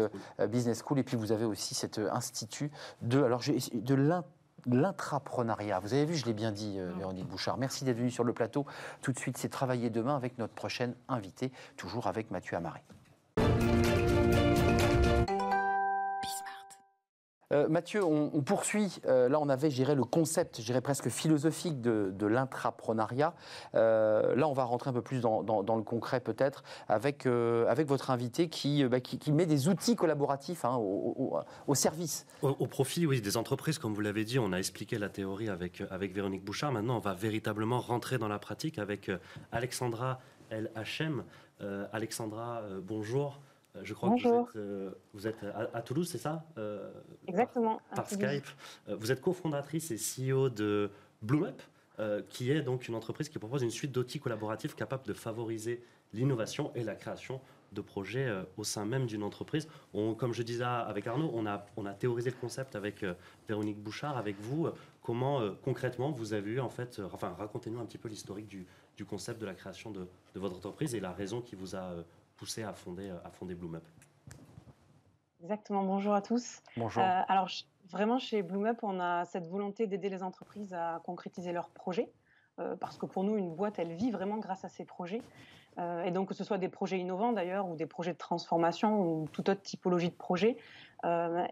[0.48, 4.28] business school et puis vous avez aussi cet institut de, alors, de l'intérêt
[4.66, 5.78] l'intrapreneuriat.
[5.80, 7.56] Vous avez vu, je l'ai bien dit, euh, Véronique Bouchard.
[7.58, 8.66] Merci d'être venue sur le plateau.
[9.00, 12.80] Tout de suite, c'est Travailler demain avec notre prochaine invitée, toujours avec Mathieu Amari.
[17.52, 18.98] Euh, Mathieu, on, poursuit.
[19.06, 23.34] Euh, là, on avait, j'irais, le concept, j'irais presque philosophique de, de l'intrapreneuriat.
[23.74, 28.10] Euh, là, on va rentrer un peu plus dans, le concret, peut-être, avec, avec votre
[28.10, 32.26] invité qui, bah, qui, met des outils collaboratifs hein, au, service.
[32.42, 34.38] Au, profit, oui, des entreprises, comme vous l'avez dit.
[34.38, 36.72] On a expliqué la théorie avec, avec Véronique Bouchard.
[36.72, 39.10] Maintenant, on va véritablement rentrer dans la pratique avec
[39.50, 41.24] Alexandra LHM.
[41.92, 43.40] Alexandra, bonjour.
[43.76, 44.14] Euh, je crois
[44.52, 46.90] que vous êtes, euh, à, Toulouse, c'est ça euh,
[47.26, 47.80] Exactement.
[47.94, 48.46] Par, Skype.
[48.88, 50.90] Vous êtes cofondatrice et CEO de
[51.22, 51.62] BloomUp,
[52.28, 55.82] qui est donc une entreprise qui propose une suite d'outils collaboratifs capables de favoriser
[56.12, 59.66] l'innovation et la création de projets au sein même d'une entreprise.
[60.18, 63.04] comme je disais avec Arnaud, on a, on a théorisé le concept avec
[63.48, 64.68] Véronique Bouchard, avec vous.
[65.02, 69.04] Comment concrètement vous avez eu, en fait, enfin racontez-nous un petit peu l'historique du, du,
[69.04, 70.00] concept de la création de,
[70.34, 71.94] de, votre entreprise et la raison qui vous a
[72.42, 73.84] poussé à fonder, à fonder BloomUp.
[75.42, 76.60] Exactement, bonjour à tous.
[76.76, 77.00] Bonjour.
[77.00, 77.48] Euh, alors,
[77.88, 82.10] vraiment, chez BloomUp, on a cette volonté d'aider les entreprises à concrétiser leurs projets,
[82.58, 85.22] euh, parce que pour nous, une boîte, elle vit vraiment grâce à ses projets.
[85.78, 89.00] Euh, et donc, que ce soit des projets innovants d'ailleurs, ou des projets de transformation,
[89.00, 90.56] ou toute autre typologie de projet.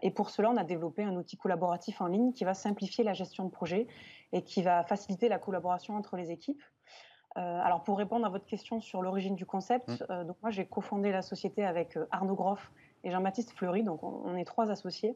[0.01, 3.13] et pour cela, on a développé un outil collaboratif en ligne qui va simplifier la
[3.13, 3.87] gestion de projet
[4.33, 6.61] et qui va faciliter la collaboration entre les équipes.
[7.37, 10.05] Euh, alors pour répondre à votre question sur l'origine du concept, mm.
[10.09, 12.71] euh, donc moi j'ai cofondé la société avec euh, Arnaud Groff
[13.03, 15.15] et Jean-Baptiste Fleury, donc on, est trois associés.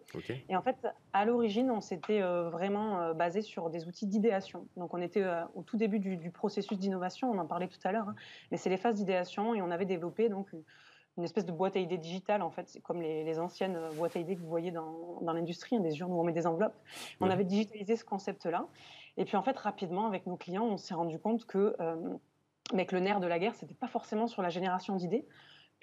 [0.49, 4.65] Et en fait, à l'origine, on s'était vraiment basé sur des outils d'idéation.
[4.75, 5.23] Donc on était
[5.53, 8.15] au tout début du, processus d'innovation, on en parlait tout à l'heure, hein.
[8.49, 10.47] mais c'est les phases d'idéation et on avait développé donc
[11.17, 14.19] une espèce de boîte à idées digitale, en fait, c'est comme les, anciennes boîtes à
[14.19, 16.75] idées que vous voyez dans, l'industrie, hein, des urnes où on met des enveloppes.
[17.21, 18.67] On avait digitalisé ce concept-là.
[19.17, 21.95] Et puis en fait, rapidement, avec nos clients, on s'est rendu compte que, euh,
[22.73, 25.25] le nerf de la guerre, c'était pas forcément sur la génération d'idées,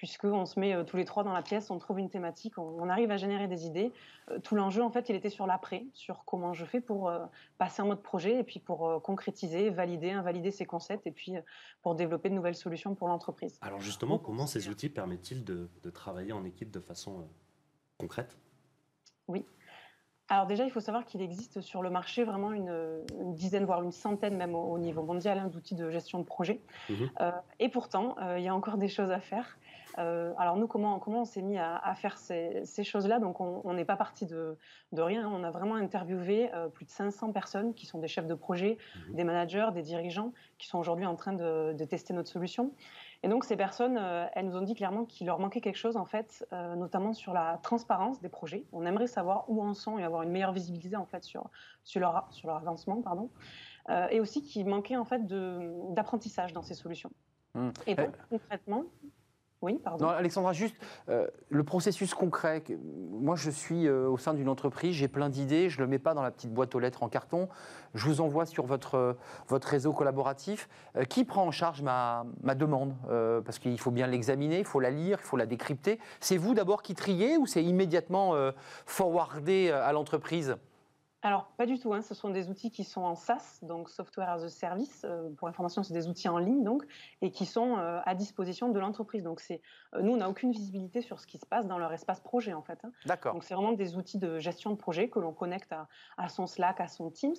[0.03, 2.89] puisqu'on se met euh, tous les trois dans la pièce, on trouve une thématique, on,
[2.89, 3.93] arrive à générer des idées.
[4.31, 7.25] Euh, tout l'enjeu, en fait, il était sur l'après, sur comment je fais pour euh,
[7.57, 11.35] passer en mode projet et puis pour concrétiser, valider, invalider ces concepts et puis
[11.81, 13.57] pour développer de nouvelles solutions pour l'entreprise.
[13.61, 17.25] Alors justement, comment ces outils permettent-ils de, de travailler en équipe de façon
[17.97, 18.37] concrète?
[19.29, 19.45] Oui.
[20.29, 23.03] Alors déjà, il faut savoir qu'il existe sur le marché vraiment une,
[23.35, 26.61] dizaine, voire une centaine même au, niveau mondial hein, d'outils de gestion de projet.
[26.89, 27.09] Mhm.
[27.19, 29.57] Euh, et pourtant, euh, il y a encore des choses à faire.
[29.99, 33.19] Euh, alors nous, comment, comment on s'est mis à, faire ces, choses-là?
[33.19, 34.57] Donc on n'est pas parti de,
[34.91, 35.27] rien.
[35.27, 38.77] On a vraiment interviewé plus de 500 personnes qui sont des chefs de projet,
[39.09, 39.15] mhm.
[39.15, 42.71] des managers, des dirigeants, qui sont aujourd'hui en train de, de, tester notre solution.
[43.23, 45.95] Et donc ces personnes, euh, elles nous ont dit clairement qu'il leur manquait quelque chose
[45.95, 48.65] en fait, euh, notamment sur la transparence des projets.
[48.73, 51.49] On aimerait savoir où en sont et avoir une meilleure visibilité en fait sur,
[51.85, 53.29] sur, leur, sur leur avancement, pardon.
[53.89, 57.11] Euh, et aussi qu'il manquait en fait d'apprentissage dans ces solutions.
[57.55, 57.69] Mmh.
[57.87, 58.83] Et donc concrètement,
[59.63, 60.09] oui, pardon.
[60.09, 60.75] Alexandra, juste
[61.07, 62.61] euh, le processus concret.
[63.11, 65.99] Moi, je suis euh, au sein d'une entreprise, j'ai plein d'idées, je ne le mets
[65.99, 67.47] pas dans la petite boîte aux lettres en carton,
[67.93, 70.67] je vous envoie sur votre, euh, réseau collaboratif.
[71.07, 72.93] qui prend en charge ma, ma demande?
[73.45, 75.99] Parce qu'il faut bien l'examiner, il faut la lire, il faut la décrypter.
[76.19, 78.33] C'est vous d'abord qui triez ou c'est immédiatement
[78.85, 80.57] forwardé à l'entreprise?
[81.23, 81.93] Alors, pas du tout.
[81.93, 82.01] Hein.
[82.01, 85.05] Ce sont des outils qui sont en SaaS, donc Software as a Service.
[85.05, 86.83] Euh, pour information, c'est des outils en ligne, donc,
[87.21, 89.23] et qui sont euh, à disposition de l'entreprise.
[89.23, 89.61] Donc, c'est,
[89.95, 92.53] euh, nous, on n'a aucune visibilité sur ce qui se passe dans leur espace projet,
[92.53, 92.77] en fait.
[92.83, 92.91] Hein.
[93.05, 93.33] D'accord.
[93.33, 96.45] Donc, c'est vraiment des outils de gestion de projet que l'on connecte à, à, son
[96.45, 97.35] Slack, à son Teams.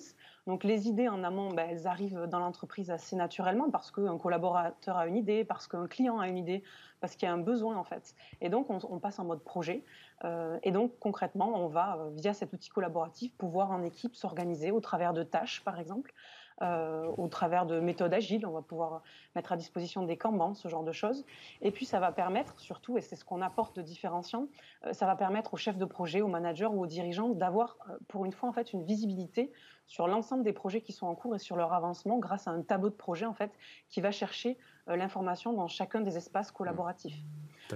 [0.47, 4.97] Donc, les idées en amont, ben, elles arrivent dans l'entreprise assez naturellement parce qu'un collaborateur
[4.97, 6.63] a une idée, parce qu'un client a une idée,
[7.01, 8.15] parce qu'il y a un besoin, en fait.
[8.41, 9.83] Et donc, on, on passe en mode projet.
[10.23, 14.71] Euh, et donc concrètement, on va, euh, via cet outil collaboratif, pouvoir en équipe s'organiser
[14.71, 16.13] au travers de tâches, par exemple,
[16.61, 18.45] euh, au travers de méthodes agiles.
[18.45, 19.03] On va pouvoir
[19.35, 21.25] mettre à disposition des Kanban, ce genre de choses.
[21.61, 24.47] Et puis ça va permettre, surtout, et c'est ce qu'on apporte de différenciant,
[24.93, 28.31] ça va permettre aux chefs de projet, aux managers ou aux dirigeants d'avoir, pour une
[28.31, 29.51] fois, en fait, une visibilité
[29.85, 32.61] sur l'ensemble des projets qui sont en cours et sur leur avancement grâce à un
[32.61, 33.51] tableau de projet, en fait,
[33.89, 37.17] qui va chercher l'information dans chacun des espaces collaboratifs.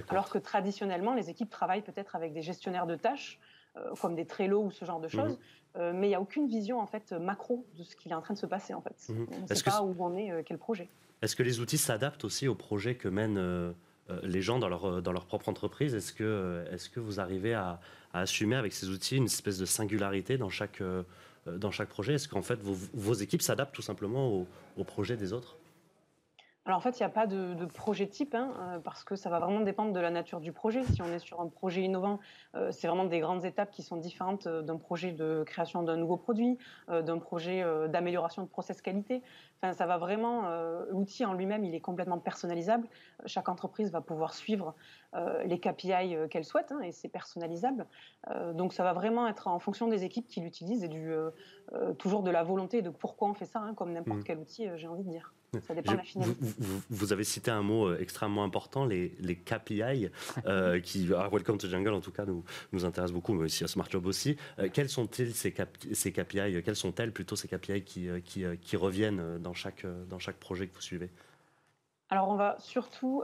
[0.09, 3.39] Alors que traditionnellement, les équipes travaillent peut-être avec des gestionnaires de tâches,
[3.77, 5.11] euh, comme des Trello ou ce genre de mhm.
[5.11, 5.39] choses,
[5.75, 8.21] euh, mais il n'y a aucune vision en fait macro de ce qui est en
[8.21, 8.95] train de se passer en fait.
[9.09, 9.27] Mhm.
[9.31, 10.87] On ne sait pas où on est, euh, quel projet.
[11.21, 13.73] Est-ce que les outils s'adaptent aussi aux projets que mènent
[14.23, 15.93] les gens dans leur, dans leur propre entreprise?
[15.93, 17.81] Est-ce que, est que vous arrivez à,
[18.13, 20.81] assumer avec ces outils une espèce de singularité dans chaque,
[21.45, 22.13] dans chaque projet?
[22.13, 24.47] Est-ce qu'en fait vos, vos équipes s'adaptent tout simplement aux,
[24.77, 25.57] aux projets des autres?
[26.69, 29.31] Alors en fait, il n'y a pas de, projet type, hein, euh, parce que ça
[29.31, 30.83] va vraiment dépendre de la nature du projet.
[30.83, 32.19] Si on est sur un projet innovant,
[32.53, 35.97] euh, c'est vraiment des grandes étapes qui sont différentes euh, d'un projet de création d'un
[35.97, 39.23] nouveau produit, d'un projet d'amélioration de process qualité.
[39.61, 40.49] Enfin, ça va vraiment,
[40.91, 42.87] l'outil en lui-même, il est complètement personnalisable.
[43.25, 44.75] Chaque entreprise va pouvoir suivre
[45.45, 47.87] les KPI qu'elle souhaite, hein, et c'est personnalisable.
[48.53, 51.13] donc ça va vraiment être en fonction des équipes qui l'utilisent et du,
[51.97, 54.23] toujours de la volonté de pourquoi on fait ça, hein, comme n'importe mmh.
[54.23, 55.33] quel outil, j'ai envie de dire.
[55.61, 56.45] Ça dépend de la finalité.
[56.89, 60.09] Vous, avez cité un mot euh, extrêmement important, les, les KPI,
[60.45, 63.63] euh, qui, à Welcome to Jungle en tout cas, nous, nous intéressent beaucoup, mais aussi
[63.63, 64.37] à Smart Job aussi.
[64.59, 65.53] Euh, quels sont-ils ces,
[65.93, 70.37] ces, KPI Quelles sont-elles plutôt ces KPI qui, qui, qui, reviennent dans chaque, dans chaque
[70.37, 71.09] projet que vous suivez?
[72.11, 73.23] Alors on va surtout,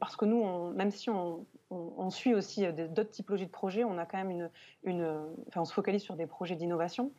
[0.00, 3.98] parce que nous, on, même si on, on, suit aussi d'autres typologies de projets, on
[3.98, 4.50] a quand même une,
[4.84, 5.04] une
[5.48, 7.12] enfin, on se focalise sur des projets d'innovation.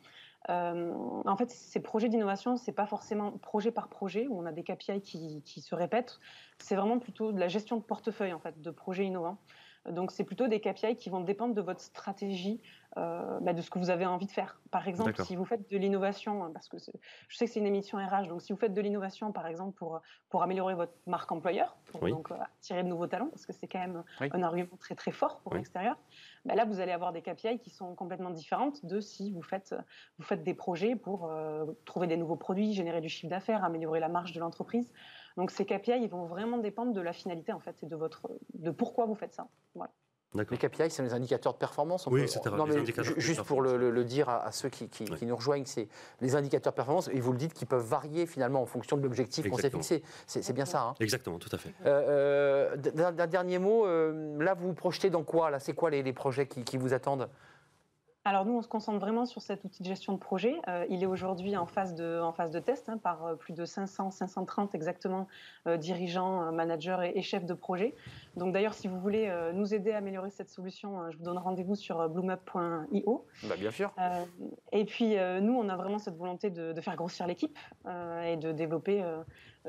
[0.50, 0.92] Euh,
[1.24, 4.62] en fait, ces projets d'innovation, c'est pas forcément projet par projet où on a des
[4.62, 6.20] KPI qui, qui se répètent.
[6.58, 9.38] C'est vraiment plutôt de la gestion de portefeuille en fait de projets innovants.
[9.90, 12.60] Donc, c'est plutôt des KPI qui vont dépendre de votre stratégie,
[12.96, 14.58] euh, bah, de ce que vous avez envie de faire.
[14.70, 17.66] Par exemple, si vous faites de l'innovation, hein, parce que je sais que c'est une
[17.66, 21.30] émission RH, donc si vous faites de l'innovation, par exemple, pour, pour améliorer votre marque
[21.32, 24.76] employeur, pour donc euh, attirer de nouveaux talents, parce que c'est quand même un argument
[24.78, 25.98] très très fort pour l'extérieur,
[26.44, 29.74] bah, là, vous allez avoir des KPI qui sont complètement différentes de si vous faites,
[30.42, 34.32] des projets pour euh, trouver des nouveaux produits, générer du chiffre d'affaires, améliorer la marge
[34.32, 34.92] de l'entreprise.
[35.36, 38.30] Donc ces KPI, ils vont vraiment dépendre de la finalité en fait et de votre,
[38.54, 39.48] de pourquoi vous faites ça.
[39.74, 39.92] Voilà.
[40.34, 42.06] Les KPI, c'est les indicateurs de performance.
[42.08, 42.84] oui, c'est non, mais
[43.18, 44.88] Juste pour le, dire à, ceux qui,
[45.22, 45.88] nous rejoignent, c'est
[46.20, 49.02] les indicateurs de performance, et vous le dites, qui peuvent varier finalement en fonction de
[49.02, 50.02] l'objectif qu'on s'est fixé.
[50.26, 50.82] C'est bien ça.
[50.82, 51.70] Hein Exactement, tout à fait.
[51.86, 55.90] Euh, euh, d'un dernier mot, euh, là, vous vous projetez dans quoi Là, C'est quoi
[55.90, 57.28] les, projets qui vous attendent?
[58.26, 60.56] Alors nous, on se concentre vraiment sur cet outil de gestion de projet.
[60.66, 63.52] Euh, il est aujourd'hui en phase de, en phase de test hein, par euh, plus
[63.52, 65.28] de 500, 530 exactement
[65.66, 67.94] euh, dirigeants, managers et, chefs de projet.
[68.36, 71.74] Donc d'ailleurs, si vous voulez nous aider à améliorer cette solution, je vous donne rendez-vous
[71.74, 73.26] sur bloomup.io.
[73.48, 73.92] Bah, bien sûr.
[74.72, 78.52] et puis nous, on a vraiment cette volonté de, de faire grossir l'équipe et de
[78.52, 79.02] développer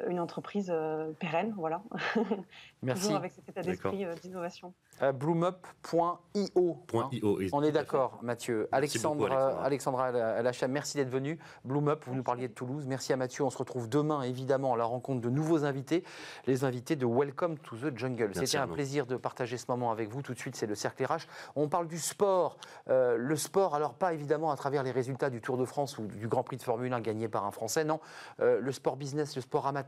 [0.08, 0.74] une entreprise
[1.20, 1.82] pérenne, voilà.
[2.82, 3.04] Merci.
[3.04, 4.74] Toujours avec cet état d'esprit d'innovation.
[5.02, 6.78] Euh, bloomup.io.
[6.94, 7.10] Hein.
[7.52, 8.70] On est d'accord, Mathieu.
[8.72, 9.30] Alexandre,
[9.62, 11.38] Alexandra Alachem, merci d'être venu.
[11.66, 12.86] Bloomup, vous nous parliez de Toulouse.
[12.88, 13.44] Merci à Mathieu.
[13.44, 16.04] On se retrouve demain, évidemment, à la rencontre de nouveaux invités,
[16.48, 18.32] les invités de Welcome to the Jungle.
[18.34, 20.22] C'était un plaisir de partager ce moment avec vous.
[20.22, 21.28] Tout de suite, c'est le cercle RH.
[21.56, 22.58] On parle du sport.
[22.90, 26.04] Euh, le sport, alors pas évidemment à travers les résultats du Tour de France ou
[26.06, 28.00] du Grand Prix de Formule 1 gagné par un Français, non.
[28.40, 29.85] Euh, le sport business, le sport amateur,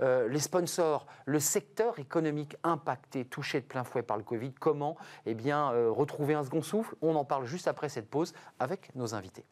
[0.00, 5.34] les sponsors, le secteur économique impacté, touché de plein fouet par le Covid Comment eh
[5.34, 6.94] bien, euh, retrouver un second souffle?
[7.02, 9.44] On en parle juste après cette pause avec nos invités.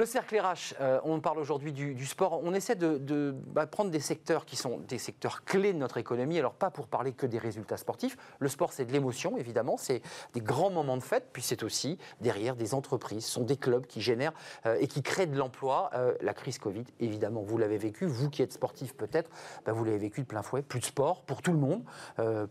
[0.00, 2.40] Le cercle RH, euh, on parle aujourd'hui du, sport.
[2.42, 6.38] On essaie de, bah, prendre des secteurs qui sont des secteurs clés de notre économie.
[6.38, 8.16] Alors pas pour parler que des résultats sportifs.
[8.38, 9.76] Le sport, c'est de l'émotion, évidemment.
[9.76, 10.00] C'est
[10.32, 11.26] des grands moments de fête.
[11.34, 14.32] Puis c'est aussi derrière des entreprises, ce sont des clubs qui génèrent
[14.64, 15.90] euh, et qui créent de l'emploi.
[15.92, 18.06] Euh, la crise Covid, évidemment, vous l'avez vécu.
[18.06, 19.28] Vous qui êtes sportif peut-être,
[19.66, 20.62] bah, vous l'avez vécu de plein fouet.
[20.62, 21.84] Plus de sport pour tout le monde,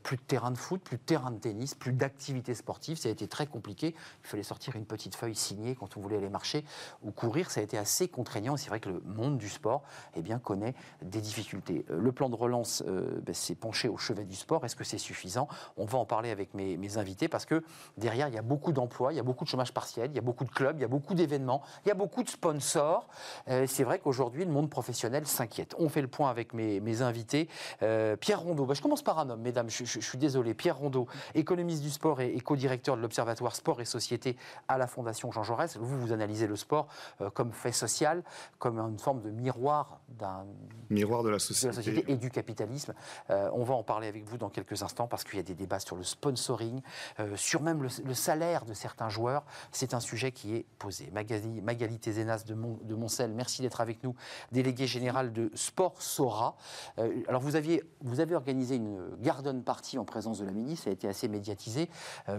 [0.03, 2.99] plus de terrain de foot, plus de terrain de tennis, plus d'activités sportives.
[2.99, 3.95] Ça a été très compliqué.
[4.23, 6.63] Il fallait sortir une petite feuille signée quand on voulait aller marcher
[7.01, 8.57] ou courir ça a été assez contraignant.
[8.57, 9.83] C'est vrai que le monde du sport
[10.15, 11.85] eh bien, connaît des difficultés.
[11.89, 14.65] le plan de relance ben, s'est penché au chevet du sport.
[14.65, 15.47] Est-ce que c'est suffisant?
[15.77, 17.63] On va en parler avec mes, invités parce que
[17.97, 20.19] derrière, il y a beaucoup d'emplois, il y a beaucoup de chômage partiel, il y
[20.19, 23.07] a beaucoup de clubs, il y a beaucoup d'événements, il y a beaucoup de sponsors.
[23.47, 25.75] c'est vrai qu'aujourd'hui, le monde professionnel s'inquiète.
[25.77, 27.47] On fait le point avec mes, invités.
[27.79, 30.53] Pierre Rondeau, ben, je commence par un homme, mesdames, je, suis désolé.
[30.53, 35.31] Pierre Rondeau, économiste du sport et, co-directeur de l'Observatoire Sport et Société à la Fondation
[35.31, 35.77] Jean Jaurès.
[35.77, 36.87] Vous, vous analysez le sport
[37.21, 38.23] euh, comme fait social,
[38.57, 40.45] comme une forme de miroir d'un
[40.89, 42.93] miroir de la société, et du capitalisme.
[43.29, 45.53] Euh, on va en parler avec vous dans quelques instants parce qu'il y a des
[45.53, 46.81] débats sur le sponsoring,
[47.19, 49.45] euh, sur même le, salaire de certains joueurs.
[49.71, 51.09] C'est un sujet qui est posé.
[51.11, 54.15] Magali, Magali Tézénas de, de Moncel, merci d'être avec nous,
[54.51, 56.55] délégué général de Sport Sora.
[57.27, 60.89] alors vous aviez, vous avez organisé une garden party en présence de la ministre, ça
[60.89, 61.89] a été assez médiatisé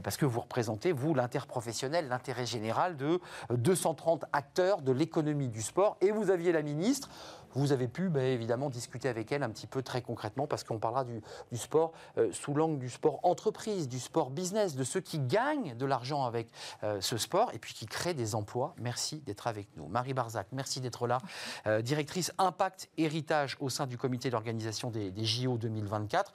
[0.03, 5.97] parce que vous représentez, vous, l'interprofessionnel, l'intérêt général de 230 acteurs de l'économie du sport.
[6.01, 7.09] Et vous aviez la ministre.
[7.55, 10.79] Vous avez pu bah, évidemment discuter avec elle un petit peu très concrètement parce qu'on
[10.79, 11.21] parlera du,
[11.55, 15.87] sport euh, sous l'angle du sport entreprise, du sport business, de ceux qui gagnent de
[15.87, 16.49] l'argent avec
[16.85, 18.75] euh, ce sport et puis qui créent des emplois.
[18.79, 19.89] Merci d'être avec nous.
[19.89, 21.19] Marie Barzac, merci d'être là.
[21.67, 26.33] Euh, directrice Impact Héritage au sein du comité d'organisation des, des JO 2024.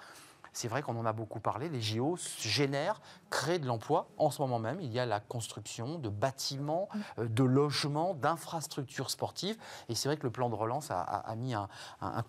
[0.55, 1.67] C'est vrai qu'on en a beaucoup parlé.
[1.67, 4.07] Les JO génèrent, créent de l'emploi.
[4.17, 6.99] En ce moment même, il y a la construction de bâtiments, mm.
[7.19, 9.57] euh, de logements, d'infrastructures sportives.
[9.89, 11.67] Et c'est vrai que le plan de relance a, mis un,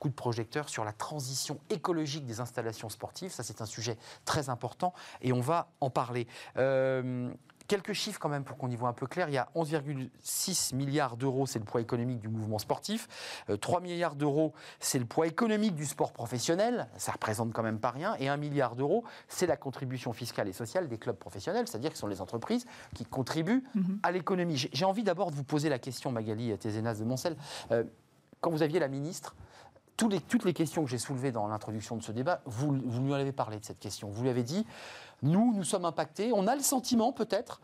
[0.01, 3.31] coup de projecteur sur la transition écologique des installations sportives.
[3.31, 6.27] Ça, c'est un sujet très important et on va en parler.
[6.57, 7.33] Euh,
[7.69, 9.29] Quelques chiffres quand même pour qu'on y voit un peu clair.
[9.29, 13.09] Il y a 11,6 milliards d'euros, c'est le poids économique du mouvement sportif.
[13.61, 16.89] 3 euh, milliards d'euros, c'est le poids économique du sport professionnel.
[16.97, 18.17] Ça représente quand même pas rien.
[18.19, 21.97] Et 1 milliard d'euros, c'est la contribution fiscale et sociale des clubs professionnels, c'est-à-dire que
[21.97, 24.01] ce sont les entreprises qui contribuent mhm.
[24.03, 24.57] à l'économie.
[24.73, 27.37] J'ai envie d'abord de vous poser la question, Magali Tézénas de Moncel.
[27.71, 27.85] Euh,
[28.41, 29.35] quand vous aviez la ministre,
[30.05, 33.15] les, toutes les questions que j'ai soulevées dans l'introduction de ce débat, vous, vous lui
[33.15, 34.11] avez parlé de cette question.
[34.11, 34.67] Vous lui avez dit
[35.23, 36.31] nous, nous sommes impactés.
[36.35, 37.61] On a le sentiment, peut-être,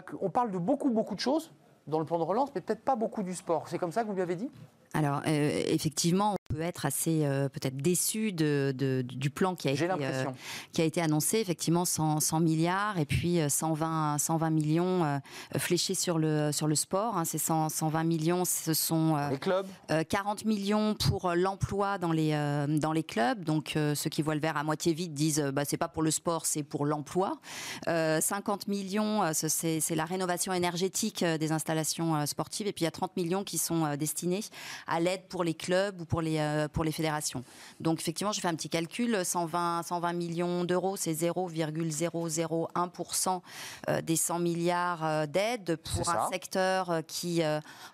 [0.00, 1.52] qu'on parle de beaucoup, beaucoup de choses
[1.86, 3.68] dans le plan de relance, mais peut-être pas beaucoup du sport.
[3.68, 4.50] C'est comme ça que vous lui avez dit?
[4.94, 9.72] Alors, euh, effectivement, on peut être assez euh, peut-être déçu de, du plan qui a,
[9.72, 10.24] été, euh,
[10.72, 15.20] qui a été annoncé, effectivement 100, 100, milliards et puis 120, 120 millions
[15.56, 17.16] fléchés sur le, sur le sport.
[17.16, 17.24] Hein.
[17.24, 19.66] Ces 120 millions, ce sont les clubs.
[20.08, 22.32] 40 millions pour l'emploi dans les,
[22.80, 23.44] dans les clubs.
[23.44, 26.10] Donc, ceux qui voient le verre à moitié vide disent bah, c'est pas pour le
[26.10, 27.38] sport, c'est pour l'emploi.
[27.86, 32.66] 50 millions, c'est la rénovation énergétique des installations sportives.
[32.66, 34.40] Et puis, il y a 30 millions qui sont destinés
[34.86, 37.44] à l'aide pour les clubs ou pour les, euh, pour les fédérations.
[37.80, 43.40] Donc effectivement, j'ai fait un petit calcul, 120, 120 millions d'euros, c'est 0,001%
[43.88, 47.42] euh, des 100 milliards euh, d'aides pour un secteur qui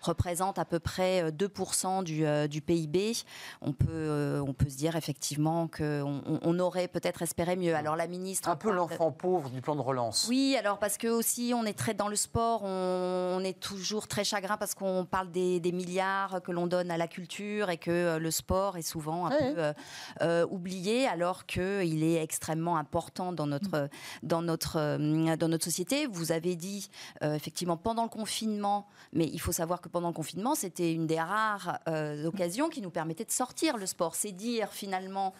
[0.01, 3.13] représente à peu près 2% du, du, PIB.
[3.61, 7.75] On peut, on peut se dire effectivement qu'on on aurait peut-être espéré mieux.
[7.75, 8.49] Alors la ministre...
[8.49, 10.27] Un peu l'enfant pauvre du plan de relance.
[10.29, 14.23] Oui, alors parce que aussi on est très dans le sport, on, est toujours très
[14.23, 18.17] chagrin parce qu'on parle des, des milliards que l'on donne à la culture et que
[18.17, 19.73] le sport est souvent un peu euh,
[20.21, 23.89] euh, oublié alors qu'il est extrêmement important dans notre,
[24.23, 24.97] dans, notre,
[25.35, 26.07] dans notre société.
[26.07, 26.89] Vous avez dit
[27.21, 31.19] effectivement pendant le confinement, mais il faut savoir que pendant le confinement, c'était une des
[31.19, 31.79] rares
[32.25, 34.15] occasions qui nous permettait de sortir le sport.
[34.15, 35.33] C'est dire finalement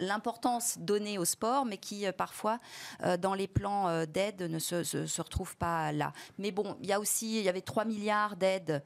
[0.00, 2.58] l'importance donnée au sport, mais qui parfois
[3.18, 6.12] dans les plans d'aide ne se, se, retrouve pas là.
[6.38, 8.82] Mais bon, il y a aussi, il y avait 3 milliards d'aides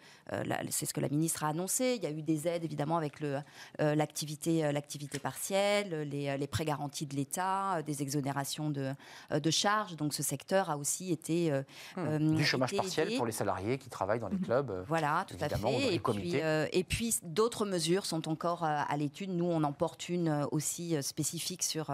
[0.70, 1.87] c'est ce que la ministre a annoncé.
[1.96, 3.40] Il y a eu des aides évidemment avec euh,
[3.94, 8.92] l'activité, euh, l'activité partielle, les, prêts garantis de l'État, euh, des exonérations de,
[9.30, 9.96] de, charges.
[9.96, 11.52] Donc ce secteur a aussi été
[11.96, 12.34] hmm.
[12.34, 14.84] du chômage partiel pour les salariés qui travaillent dans les clubs.
[14.86, 15.94] Voilà, tout à fait.
[15.94, 19.30] Et puis, et puis, d'autres mesures sont encore à l'étude.
[19.30, 21.90] Nous, on en porte une aussi spécifique sur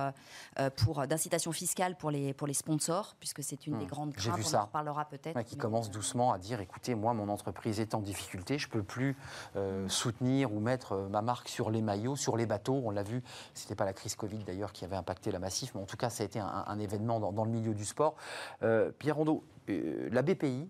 [0.77, 3.89] pour d'incitation fiscale pour les pour les sponsors, puisque c'est une des hmm.
[3.89, 4.37] grandes craintes.
[4.37, 4.63] Vu on ça.
[4.63, 5.43] en reparlera peut-être.
[5.43, 9.17] qui commence doucement à dire écoutez, moi, mon entreprise est en difficulté, je peux plus
[9.57, 12.81] euh, soutenir ou mettre euh, ma marque sur les maillots, sur les bateaux.
[12.85, 13.23] On l'a vu,
[13.55, 15.97] ce n'était pas la crise Covid d'ailleurs qui avait impacté la massif, mais en tout
[15.97, 18.17] cas, ça a été un, événement dans, le milieu du sport.
[18.63, 20.69] Euh, Pierre Rondeau, la BPI,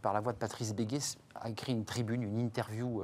[0.00, 1.00] par la voix de Patrice Béguet,
[1.34, 3.02] a écrit une tribune, une interview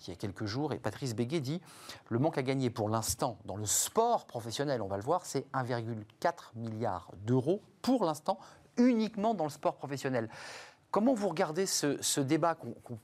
[0.00, 0.72] il y a quelques jours.
[0.72, 1.60] Et Patrice Béguet dit
[2.08, 5.46] le manque à gagner pour l'instant dans le sport professionnel, on va le voir, c'est
[5.52, 8.38] 1,4 milliard d'euros pour l'instant
[8.78, 10.28] uniquement dans le sport professionnel.
[10.96, 12.56] Comment vous regardez ce, débat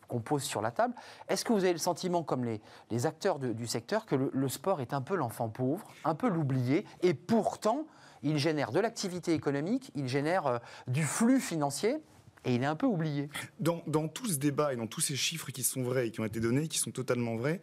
[0.09, 0.95] qu'on pose sur la table?
[1.28, 2.43] Est-ce que vous avez le sentiment, comme
[2.90, 6.86] les, acteurs du secteur, que le, sport est un peu l'enfant pauvre, un peu l'oublié,
[7.03, 7.84] et pourtant,
[8.22, 12.03] il génère de l'activité économique, il génère euh, du flux financier?
[12.45, 13.28] Et il est un peu oublié.
[13.61, 16.20] Dans, dans, tout ce débat et dans tous ces chiffres qui sont vrais et qui
[16.20, 17.61] ont été donnés, qui sont totalement vrais,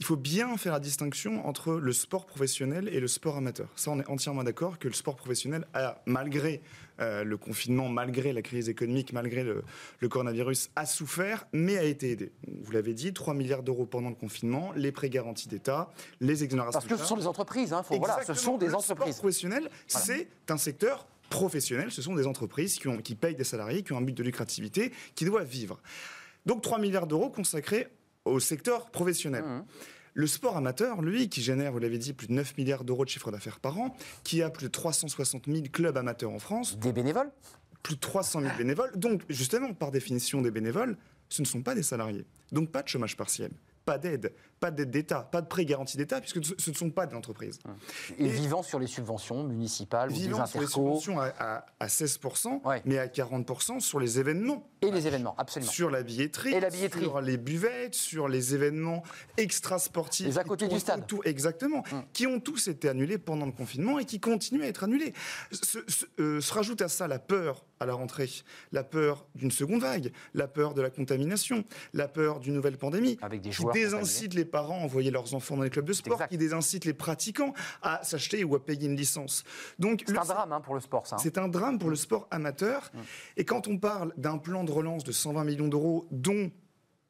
[0.00, 3.68] il faut bien faire la distinction entre le sport professionnel et le sport amateur.
[3.76, 6.60] Ça, on est entièrement d'accord que le sport professionnel a, malgré
[7.00, 9.62] euh, le confinement, malgré la crise économique, malgré le,
[10.00, 12.32] le, coronavirus, a souffert, mais a été aidé.
[12.62, 16.80] Vous l'avez dit, 3 milliards d'euros pendant le confinement, les prêts garantis d'État, les exonérations.
[16.80, 19.14] Parce que ce sont des entreprises, hein, faut, voilà, ce sont des le entreprises.
[19.14, 20.06] Sport professionnel, voilà.
[20.06, 23.92] c'est un secteur professionnels, ce sont des entreprises qui, ont, qui, payent des salariés, qui
[23.92, 25.80] ont un but de lucrativité, qui doivent vivre.
[26.46, 27.88] Donc 3 milliards d'euros consacrés
[28.24, 29.44] au secteur professionnel.
[29.44, 29.64] Mmh.
[30.14, 33.10] Le sport amateur, lui, qui génère, vous l'avez dit, plus de 9 milliards d'euros de
[33.10, 36.78] chiffre d'affaires par an, qui a plus de 360 000 clubs amateurs en France.
[36.78, 37.30] Des bénévoles?
[37.82, 38.92] Plus de 300 000 bénévoles.
[38.96, 40.96] Donc, justement, par définition, des bénévoles,
[41.28, 42.24] ce ne sont pas des salariés.
[42.50, 43.50] Donc, pas de chômage partiel
[43.86, 47.06] pas d'aide, pas d'aide d'État, pas de prêt garantie d'État, puisque ce ne sont pas
[47.06, 47.58] des entreprises.
[48.18, 51.66] Et, et, vivant sur les subventions municipales vivant ou des sur les subventions à, à,
[51.80, 52.82] à 16%, ouais.
[52.84, 54.68] mais à 40% sur les événements.
[54.82, 55.70] Et les événements, absolument.
[55.70, 57.02] Sur la billetterie, et la billetterie.
[57.02, 59.02] sur les buvettes, sur les événements
[59.36, 60.26] extra-sportifs.
[60.26, 61.06] Les à côté du stade.
[61.06, 61.82] Tout, exactement.
[61.92, 62.04] Hum.
[62.12, 65.12] Qui ont tous été annulés pendant le confinement et qui continuent à être annulés.
[65.52, 68.30] Se, se, euh, se rajoute à ça la peur à la rentrée,
[68.72, 73.18] la peur d'une seconde vague, la peur de la contamination, la peur d'une nouvelle pandémie,
[73.20, 76.28] Avec des qui désincite les parents envoyer leurs enfants dans les clubs de sport, Exact.
[76.28, 79.44] qui désincite les pratiquants à s'acheter ou à payer une licence.
[79.78, 81.16] Donc C'est un drame hein, pour le sport, ça.
[81.16, 81.18] hein.
[81.22, 82.90] C'est un drame pour le sport amateur.
[83.36, 86.50] Et quand on parle d'un plan de relance de 120 millions d'euros, dont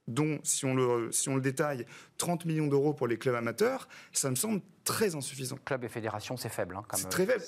[0.09, 1.84] dont, si on, le, si on le détaille,
[2.18, 5.59] 30 millions d'euros pour les clubs amateurs, ça me semble très insuffisant.
[5.64, 6.76] Club et fédération, c'est faible.
[6.76, 7.43] Hein, C'est très faible.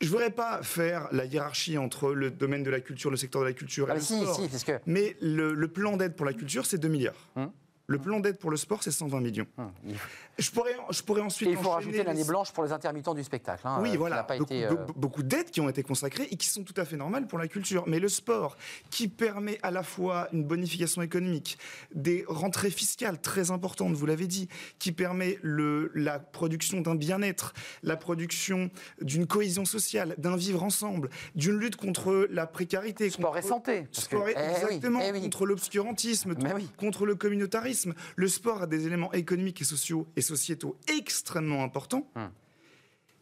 [0.00, 3.42] Je ne voudrais pas faire la hiérarchie entre le domaine de la culture, le secteur
[3.42, 4.36] de la culture et Ah, le si, sport.
[4.36, 4.80] si, parce que.
[4.86, 7.28] Mais le, le plan d'aide pour la culture, c'est 2 milliards.
[7.36, 7.52] Hum.
[7.90, 9.46] Le plan d'aide pour le sport, c'est 120 millions.
[9.56, 9.96] hum, il-
[10.38, 11.48] Je pourrais, je pourrais ensuite.
[11.48, 13.62] Et il faut rajouter l'année les- blanche pour les intermittents du spectacle.
[13.66, 14.22] hein, euh, Oui, qui voilà.
[14.22, 16.74] pas beaucoup, été, euh, be- beaucoup d'aides qui ont été consacrées et qui sont tout
[16.76, 17.84] à fait normales pour la culture.
[17.88, 18.56] Mais le sport,
[18.90, 21.58] qui permet à la fois une bonification économique,
[21.94, 27.52] des rentrées fiscales très importantes, vous l'avez dit, qui permet le, la production d'un bien-être,
[27.82, 28.70] la production
[29.00, 33.08] d'une cohésion sociale, d'un vivre ensemble, d'une lutte contre la précarité.
[33.10, 33.84] Sport contre- et santé.
[33.90, 35.22] que- Sport et- Eh oui, exactement, eh oui.
[35.22, 36.68] contre l'obscurantisme, oui.
[36.76, 37.77] contre le communautarisme.
[38.16, 42.08] Le sport a des éléments économiques et sociaux et sociétaux extrêmement importants.
[42.16, 42.30] Hum.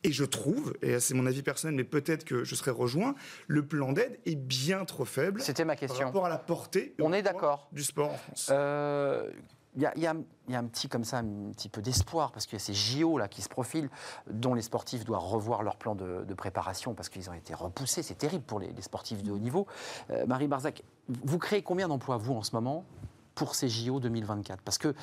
[0.04, 3.14] Et je trouve, et c'est mon avis personnel, mais peut-être que je serai rejoint,
[3.48, 6.06] le plan d'aide est bien trop faible C'était ma par question.
[6.06, 7.68] rapport à la portée On est d'accord.
[7.72, 8.48] du sport en France.
[8.52, 9.30] Euh,
[9.74, 10.14] Il y, a, il y a-
[10.48, 12.64] il y a un petit comme ça, un petit peu d'espoir parce qu'il y a
[12.64, 13.90] ces JO là qui se profilent,
[14.30, 18.02] dont les sportifs doivent revoir leur plan de, de préparation parce qu'ils ont été repoussés.
[18.02, 19.66] C'est terrible pour les, les sportifs de haut niveau.
[20.10, 22.86] Euh, Marie Barzac, vous créez combien d'emplois vous en ce moment?
[23.36, 24.94] Pour ces JO 2024 Parce que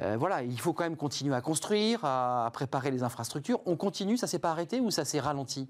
[0.00, 3.60] euh, voilà, il faut quand même continuer à construire, à, préparer les infrastructures.
[3.66, 5.68] On continue, ça s'est pas arrêté ou ça s'est ralenti?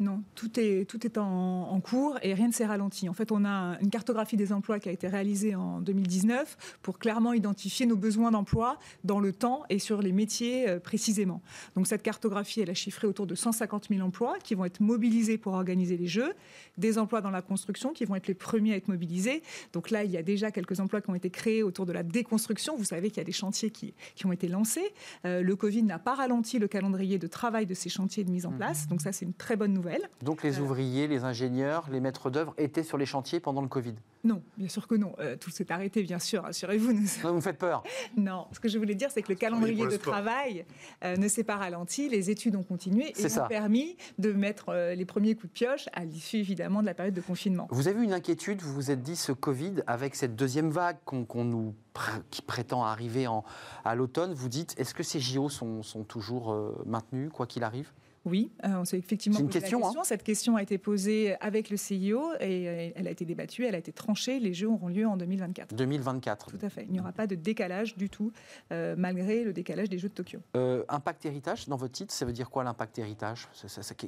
[0.00, 3.08] Non, tout est, tout est en, en cours et rien ne s'est ralenti.
[3.08, 6.98] En fait, on a une cartographie des emplois qui a été réalisée en 2019 pour
[6.98, 11.42] clairement identifier nos besoins d'emploi dans le temps et sur les métiers euh, précisément.
[11.76, 15.38] Donc cette cartographie, elle a chiffré autour de 150 000 emplois qui vont être mobilisés
[15.38, 16.34] pour organiser les Jeux,
[16.76, 19.42] des emplois dans la construction qui vont être les premiers à être mobilisés.
[19.72, 22.02] Donc là, il y a déjà quelques emplois qui ont été créés autour de la
[22.02, 22.76] déconstruction.
[22.76, 24.92] Vous savez qu'il y a des chantiers qui, qui ont été lancés.
[25.24, 28.46] Euh, le Covid n'a pas ralenti le calendrier de travail de ces chantiers de mise
[28.46, 28.88] en place.
[28.88, 29.83] Donc ça, c'est une très bonne nouvelle.
[30.22, 30.62] Donc les Euh.
[30.62, 33.94] ouvriers, les ingénieurs, les maîtres d'œuvre étaient sur les chantiers pendant le Covid.
[34.24, 35.14] Non, bien sûr que non.
[35.18, 36.92] Euh, tout s'est arrêté, bien sûr, rassurez-vous.
[36.92, 37.82] nous- Non, vous me faites peur.
[38.16, 40.12] Non, ce que je voulais dire, c'est que le calendrier le de sport.
[40.14, 40.64] travail
[41.04, 43.44] euh, ne s'est pas ralenti, les études ont continué C'est et ça.
[43.44, 46.94] ont permis de mettre euh, les premiers coups de pioche à l'issue, évidemment, de la
[46.94, 47.68] période de confinement.
[47.70, 50.96] Vous avez eu une inquiétude, vous vous êtes dit ce Covid, avec cette deuxième vague
[51.04, 51.74] qu'on nous
[52.30, 53.44] qui prétend arriver en,
[53.84, 57.92] à l'automne, vous dites est-ce que ces JO sont, sont toujours maintenus, quoi qu'il arrive?
[58.24, 60.04] Oui, euh, on s'est effectivement une posé question, la question.
[60.04, 63.74] Cette question a été posée avec le CIO et euh, elle a été débattue, elle
[63.74, 64.40] a été tranchée.
[64.40, 65.74] Les Jeux auront lieu en 2024.
[65.74, 66.46] 2024.
[66.46, 66.84] Tout à fait.
[66.88, 68.32] Il n'y aura pas de décalage du tout,
[68.72, 70.38] euh, malgré le décalage des Jeux de Tokyo.
[70.56, 73.46] Euh, impact héritage, dans votre titre, ça veut dire quoi l'impact héritage?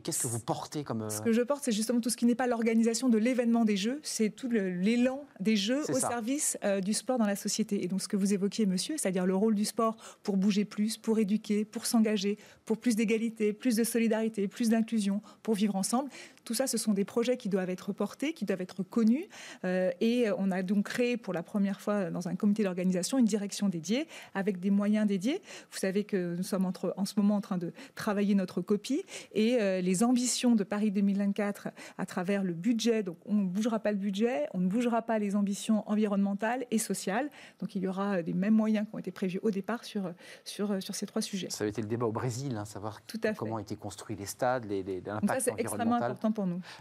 [0.02, 1.02] Qu'est-ce que vous portez comme.
[1.02, 3.66] euh, Ce que je porte, c'est justement tout ce qui n'est pas l'organisation de l'événement
[3.66, 6.08] des Jeux, c'est tout l'élan des Jeux au ça.
[6.08, 7.84] service du sport dans la société.
[7.84, 10.96] Et donc ce que vous évoquiez, monsieur, c'est-à-dire le rôle du sport pour bouger plus,
[10.96, 14.05] pour éduquer, pour s'engager, pour plus d'égalité, plus de solidarité,
[14.48, 16.10] plus d'inclusion, pour vivre ensemble.
[16.46, 19.26] Tout ça, ce sont des projets qui doivent être portés, qui doivent être connus.
[19.64, 23.24] Euh, et on a donc créé pour la première fois dans un comité d'organisation une
[23.24, 25.42] direction dédiée avec des moyens dédiés.
[25.72, 29.02] Vous savez que nous sommes entre- en ce moment en train de travailler notre copie
[29.34, 31.68] et euh, les ambitions de Paris 2024
[31.98, 33.02] à travers le budget.
[33.02, 36.78] Donc on ne bougera pas le budget, on ne bougera pas les ambitions environnementales et
[36.78, 37.28] sociales.
[37.58, 40.12] Donc il y aura des mêmes moyens qui ont été prévus au départ sur,
[40.44, 41.50] sur, sur ces trois sujets.
[41.50, 43.34] Ça a été le débat au Brésil, hein, savoir Tout à fait.
[43.36, 46.10] comment étaient construits les stades, les, les- ça, l'impact c'est extrêmement environnemental.
[46.12, 46.32] important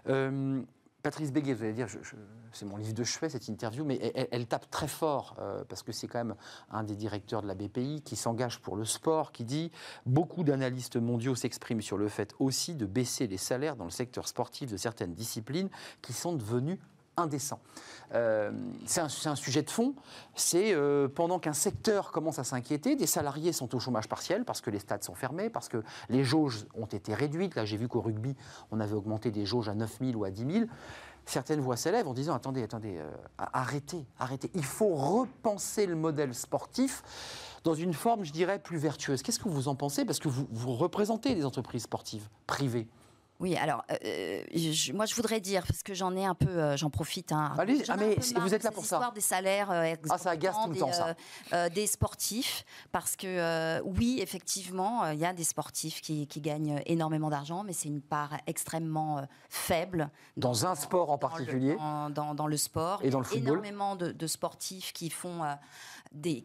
[0.08, 0.62] Euh,
[1.06, 1.88] Patrice Béguet, vous allez dire,
[2.51, 3.99] c'est mon livre de chevet cette interview, mais
[4.32, 6.36] elle, tape très fort euh, parce que c'est quand même
[6.72, 9.72] un des directeurs de la BPI qui s'engage pour le sport, qui dit
[10.08, 14.28] beaucoup d'analystes mondiaux s'expriment sur le fait aussi de baisser les salaires dans le secteur
[14.28, 15.70] sportif de certaines disciplines
[16.01, 16.80] qui sont devenues
[17.18, 17.59] indécents.
[18.13, 18.51] Euh,
[18.86, 19.95] c'est un, sujet de fond.
[20.36, 24.61] C'est euh, pendant qu'un secteur commence à s'inquiéter, des salariés sont au chômage partiel parce
[24.61, 27.55] que les stades sont fermés, parce que les jauges ont été réduites.
[27.55, 28.36] Là, j'ai vu qu'au rugby,
[28.72, 30.66] on avait augmenté des jauges à 9 000 ou à 10 000
[31.26, 34.51] certaines voix s'élèvent en disant attendez, attendez, euh, arrêtez, arrêtez.
[34.53, 37.03] Il faut repenser le modèle sportif
[37.63, 39.24] dans une forme, je dirais, plus vertueuse.
[39.24, 40.05] Qu'est-ce que vous en pensez?
[40.05, 42.88] Parce que vous représentez des entreprises sportives privées.
[43.40, 46.78] Oui, alors euh, euh, moi je voudrais dire parce que j'en ai un peu, euh,
[46.78, 47.34] j'en profite.
[47.34, 49.12] Hein, Allez, ah, mais vous êtes là pour ça.
[49.14, 49.72] des salaires,
[50.10, 51.70] ah ça agace tout le des, temps ça.
[51.70, 52.64] des sportifs,
[52.94, 57.90] parce que oui, effectivement, il y a des sportifs qui, gagnent énormément d'argent, mais c'est
[57.90, 60.10] une part extrêmement faible.
[60.38, 61.76] Dans, un sport en particulier.
[62.12, 63.00] dans, le sport.
[63.04, 63.60] Et dans le football.
[63.60, 65.42] Énormément de, de sportifs qui font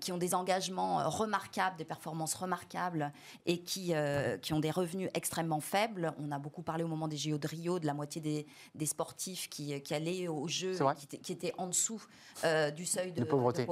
[0.01, 3.13] qui ont des engagements euh, remarquables, des performances remarquables
[3.47, 6.13] et qui, euh, qui ont des revenus extrêmement faibles.
[6.19, 8.87] On a beaucoup parlé au moment des JO de Rio de la moitié des, des
[8.87, 12.03] sportifs qui, qui, allaient aux Jeux, qui, qui, étaient en dessous
[12.45, 13.67] euh, du seuil de, pauvreté.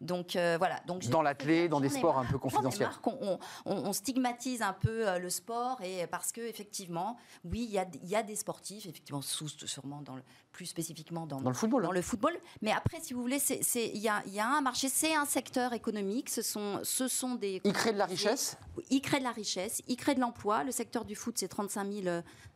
[0.00, 0.80] Donc voilà.
[0.86, 2.90] Donc, dans l'athlé, dans des sports un peu confidentiels.
[3.04, 7.86] On, on, stigmatise un peu le sport et parce que effectivement, oui, il y a,
[8.02, 11.82] y a, des sportifs, effectivement, sous, sûrement dans le, plus spécifiquement dans, le football.
[11.82, 12.36] Dans le football.
[12.62, 13.38] Mais après, si vous voulez,
[13.74, 16.30] il y a, y a, un marché, c'est un secteur économique.
[16.30, 17.60] Ce sont, ce sont des.
[17.64, 18.56] Il crée de la richesse
[18.90, 20.64] Il crée de la richesse, il crée de l'emploi.
[20.64, 22.06] Le secteur du foot, c'est 35 000,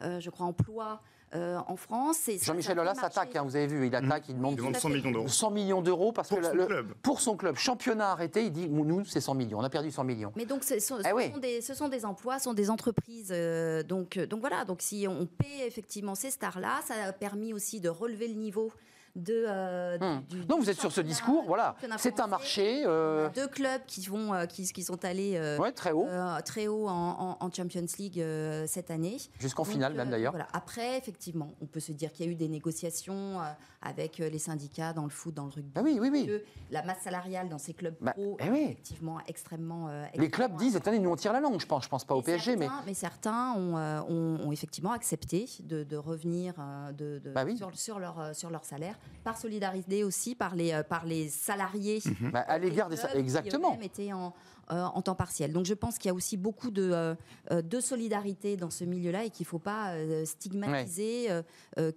[0.03, 1.03] euh, je crois, emplois
[1.35, 2.29] euh, en France.
[2.43, 5.29] Jean-Michel Aulas attaque, hein, vous avez vu, il attaque, il demande, 100 millions d'euros.
[5.29, 6.95] 100 millions d'euros parce pour que son club.
[7.03, 10.05] pour son club, championnat arrêté, il dit nous c'est 100 millions, on a perdu 100
[10.05, 10.33] millions.
[10.37, 13.83] Mais donc ce, sont, eh des, ce sont, des, emplois, ce sont des entreprises, euh,
[13.83, 17.81] donc donc voilà, donc si on paie effectivement ces stars là, ça a permis aussi
[17.81, 18.71] de relever le niveau
[19.17, 19.45] de.
[19.47, 20.45] Euh, hmm.
[20.49, 21.77] vous êtes sur ce discours, voilà.
[21.99, 22.83] C'est un marché.
[22.87, 25.41] Euh, deux clubs qui vont, euh, qui, qui, sont allés
[25.75, 26.09] très haut,
[26.45, 28.25] très haut en, Champions League
[28.67, 29.19] cette année.
[29.39, 30.33] Jusqu'en finale même d'ailleurs.
[30.33, 30.49] Voilà.
[30.53, 33.41] Après, effectivement, on peut se dire qu'il y a eu des négociations
[33.83, 35.73] avec les syndicats dans le foot, dans le rugby.
[35.75, 36.31] Ah oui, oui, oui.
[36.71, 40.99] la masse salariale dans ces clubs bah, pro, eh effectivement, extrêmement, Les clubs disent, attendez,
[40.99, 41.61] nous on tire la langue.
[41.61, 43.77] Je pense, je pense pas au PSG, mais mais certains ont,
[44.09, 46.55] ont, effectivement accepté de, revenir
[46.97, 51.05] de, bah sur, sur, leur sur leur salaire par solidarité aussi par les, euh, par
[51.05, 52.01] les salariés.
[52.05, 52.31] Mhm.
[52.31, 53.77] Bah, à l'égard des Exactement.
[53.77, 54.35] Qui étaient en,
[54.71, 55.53] euh, en temps partiel.
[55.53, 59.25] Donc je pense qu'il y a aussi beaucoup de, euh, de solidarité dans ce milieu-là
[59.25, 59.95] et qu'il ne faut pas
[60.25, 61.29] stigmatiser.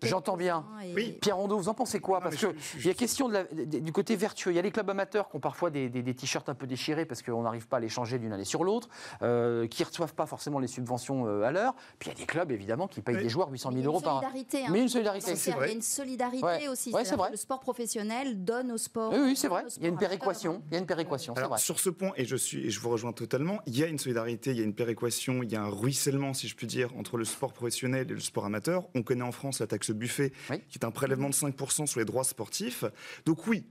[0.03, 0.65] J'entends bien.
[0.95, 1.17] Oui.
[1.21, 3.45] Pierre Rondeau, vous en pensez quoi Parce qu'il y a question de
[3.79, 4.51] du côté vertueux.
[4.51, 7.05] Il y a les clubs amateurs qui ont parfois des, des, t-shirts un peu déchirés
[7.05, 8.89] parce qu'on n'arrive pas à les changer d'une année sur l'autre,
[9.19, 11.75] qui ne reçoivent pas forcément les subventions à l'heure.
[11.99, 14.17] Puis il y a des clubs, évidemment, qui payent des joueurs 800 000 euros par
[14.17, 14.21] an.
[14.25, 14.67] Hein.
[14.71, 15.33] Mais une solidarité.
[15.33, 16.91] Il y a une solidarité aussi.
[16.91, 19.13] Le sport professionnel donne au sport.
[19.13, 19.65] Oui, c'est vrai.
[19.77, 20.61] Il y a une péréquation.
[20.67, 21.33] Il y a une péréquation.
[21.33, 21.57] vrai.
[21.57, 23.99] Sur ce point, et je suis, et je vous rejoins totalement, il y a une
[23.99, 26.95] solidarité, il y a une péréquation, il y a un ruissellement, si je puis dire,
[26.97, 28.87] entre le sport professionnel et le sport amateur.
[28.95, 30.31] On connaît en France la taxe Buffet,
[30.69, 32.85] qui est un prélèvement de 5% sur les droits sportifs.
[33.25, 33.65] Donc oui,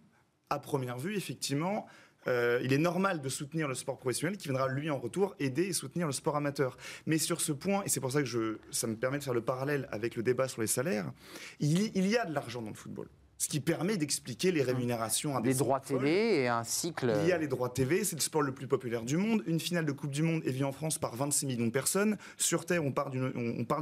[0.51, 1.87] à première vue, effectivement,
[2.27, 5.65] euh, il est normal de soutenir le sport professionnel qui viendra lui en retour aider
[5.65, 6.77] et soutenir le sport amateur.
[7.07, 9.35] Mais sur ce point, et c'est pour ça que je, ça me permet de faire
[9.35, 11.13] le parallèle avec le débat sur les salaires,
[11.61, 13.09] il y a de l'argent dans le football
[13.39, 15.39] ce qui permet d'expliquer les rémunérations.
[15.41, 17.13] Les droits télé et un cycle.
[17.23, 19.43] Il y a les droits TV, c'est le sport le plus populaire du monde.
[19.47, 22.17] Une finale de Coupe du Monde est vue en France par 26 millions de personnes.
[22.37, 23.13] Sur Terre, on parle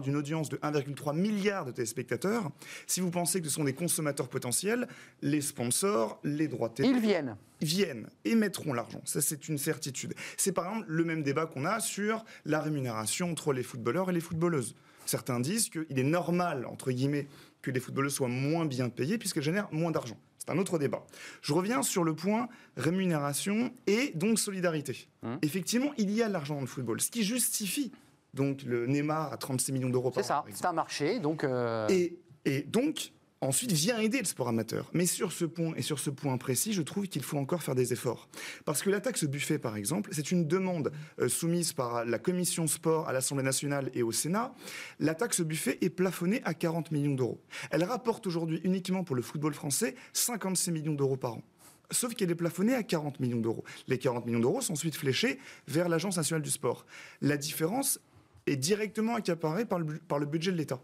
[0.02, 2.50] d'une audience de 1,3 milliard de téléspectateurs.
[2.86, 4.88] Si vous pensez que ce sont des consommateurs potentiels,
[5.20, 6.88] les sponsors, les droits télé.
[6.88, 9.00] Ils viennent viennent et mettront l'argent.
[9.04, 10.14] Ça, c'est une certitude.
[10.36, 14.12] C'est par exemple le même débat qu'on a sur la rémunération entre les footballeurs et
[14.12, 14.74] les footballeuses.
[15.06, 17.26] Certains disent qu'il est normal, entre guillemets,
[17.62, 20.18] que les footballeurs soient moins bien payés puisqu'elles génèrent moins d'argent.
[20.38, 21.06] C'est un autre débat.
[21.40, 25.08] Je reviens sur le point rémunération et donc solidarité.
[25.22, 25.38] Hum.
[25.42, 27.92] Effectivement, il y a de l'argent dans le football, ce qui justifie
[28.34, 30.22] donc le Neymar à 36 millions d'euros par an.
[30.22, 31.20] C'est ça, c'est un marché.
[31.20, 33.12] Donc euh, et, et donc,
[33.42, 34.88] ensuite vient aider le sport amateur.
[34.94, 37.74] Mais sur ce point et sur ce point précis, je trouve qu'il faut encore faire
[37.74, 38.28] des efforts.
[38.64, 42.66] Parce que la taxe buffet, par exemple, c'est une demande euh, soumise par la commission
[42.66, 44.54] sport à l'Assemblée nationale et au Sénat.
[45.00, 47.40] La taxe buffet est plafonnée à 40 millions d'euros.
[47.70, 51.42] Elle rapporte aujourd'hui uniquement pour le football français 56 millions d'euros par an
[51.90, 53.64] sauf qu'elle est plafonnée à 40 millions d'euros.
[53.86, 55.38] Les 40 millions d'euros sont ensuite fléchés
[55.68, 56.86] vers l'Agence nationale du sport.
[57.20, 58.00] La différence
[58.46, 60.80] est directement accaparée par le, par le budget de l'État.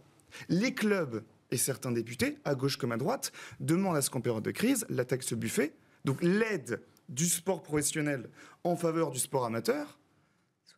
[0.50, 4.42] Les clubs et certains députés, à gauche comme à droite, demandent à ce qu'en période
[4.42, 5.74] de crise, la taxe buffet,
[6.04, 8.28] donc l'aide du sport professionnel
[8.64, 9.97] en faveur du sport amateur,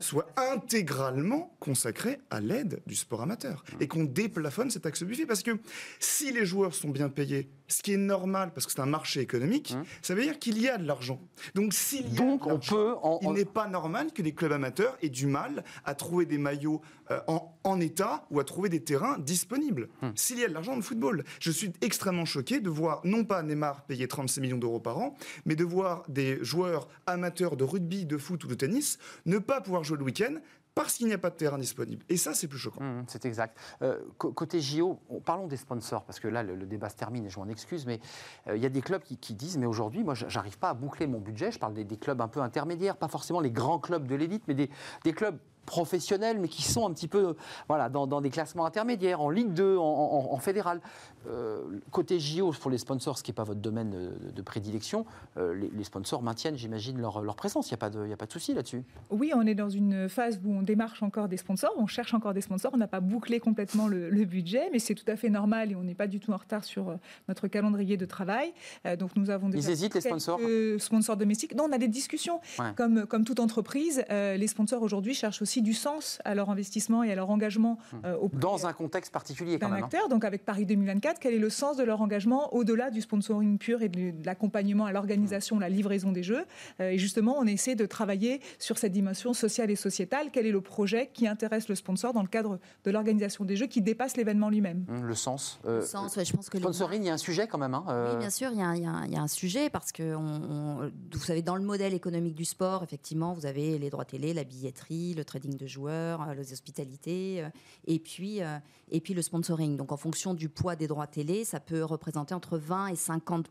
[0.01, 5.27] soit intégralement consacré à l'aide du sport amateur et qu'on déplafonne cette taxe Buffet.
[5.27, 5.59] Parce que
[5.99, 9.21] si les joueurs sont bien payés, ce qui est normal parce que c'est un marché
[9.21, 9.85] économique, Hum.
[10.03, 11.21] ça veut dire qu'il y a de l'argent.
[11.55, 14.33] Donc s'il y a Donc de on peut en, il n'est pas normal que les
[14.35, 16.81] clubs amateurs aient du mal à trouver des maillots
[17.11, 19.89] euh, en, en état ou à trouver des terrains disponibles.
[20.03, 20.11] Hmm.
[20.17, 23.25] S'il y a de l'argent dans le football, je suis extrêmement choqué de voir non
[23.25, 27.65] pas Neymar payer 36 millions d'euros par an, mais de voir des joueurs amateurs de
[27.65, 30.35] rugby, de foot ou de tennis ne pas pouvoir jouer le week-end
[30.75, 32.05] parce qu'il n'y a pas de terrain disponible.
[32.09, 32.81] Et ça, c'est plus choquant.
[32.81, 33.59] Hum, C'est exact.
[33.83, 37.29] Euh, côté JO, on- parlons des sponsors, parce que là, le, débat se termine et
[37.29, 38.01] je m'en excuse, mais
[38.47, 41.07] euh, il y a des clubs qui, disent, mais aujourd'hui, moi, j'arrive pas à boucler
[41.07, 41.51] mon budget.
[41.51, 44.55] Je parle des, clubs un peu intermédiaires, pas forcément les grands clubs de l'élite, mais
[44.55, 47.35] des clubs professionnels, mais qui sont un petit peu
[47.69, 50.81] voilà, dans, dans des classements intermédiaires, en Ligue 2, en, en- en fédéral.
[51.29, 55.05] Euh, côté JO, pour les sponsors, ce qui n'est pas votre domaine de, de prédilection,
[55.37, 57.69] euh, les, les sponsors maintiennent, j'imagine, leur, leur présence.
[57.71, 58.83] Il n'y a pas de, y a pas de souci là-dessus.
[59.11, 62.33] Oui, on est dans une phase où on démarche encore des sponsors, on cherche encore
[62.35, 65.29] des sponsors, on n'a pas bouclé complètement le, le budget, mais c'est tout à fait
[65.31, 66.95] normal et on n'est pas du tout en retard sur euh,
[67.29, 68.53] notre calendrier de travail.
[68.87, 70.41] Euh, donc nous avons déjà hésitent, les sponsors
[70.79, 71.55] sponsors domestiques.
[71.55, 72.41] Non, on a des discussions.
[72.59, 72.73] Ouais.
[72.77, 77.13] Comme, comme toute entreprise, les sponsors aujourd'hui cherchent aussi du sens à leur investissement et
[77.13, 78.41] à leur engagement euh, auprès Hmm.
[78.41, 79.83] Dans un contexte particulier, quand d'un même.
[79.83, 79.87] hein.
[79.87, 80.09] acteur.
[80.09, 83.83] Donc avec Paris 2024, quel est le sens de leur engagement au-delà du sponsoring pur
[83.83, 86.45] et de, de l'accompagnement à l'organisation, la livraison des jeux?
[86.81, 90.29] Euh, Et justement, on essaie de travailler sur cette dimension sociale et sociétale.
[90.33, 93.67] Quel est le projet qui intéresse le sponsor dans le cadre de l'organisation des jeux
[93.67, 94.85] qui dépasse l'événement lui-même?
[94.89, 95.61] Hum, Le sens.
[95.67, 97.75] euh, Le sens, ouais, je pense que Sponsoring, il y a un sujet quand même.
[97.75, 99.17] hein, euh, Oui, bien sûr, il y, a un- il y a un- il y
[99.17, 102.83] a un sujet parce que, on- on- vous savez, dans le modèle économique du sport,
[102.85, 107.43] effectivement, vous avez les droits télé, la billetterie, le trading de joueurs, euh, les hospitalités,
[107.43, 107.49] euh,
[107.87, 108.59] et puis, euh,
[108.91, 109.77] et puis le sponsoring.
[109.77, 113.49] Donc, en fonction du poids des droits télé, ça peut représenter entre 20 et 50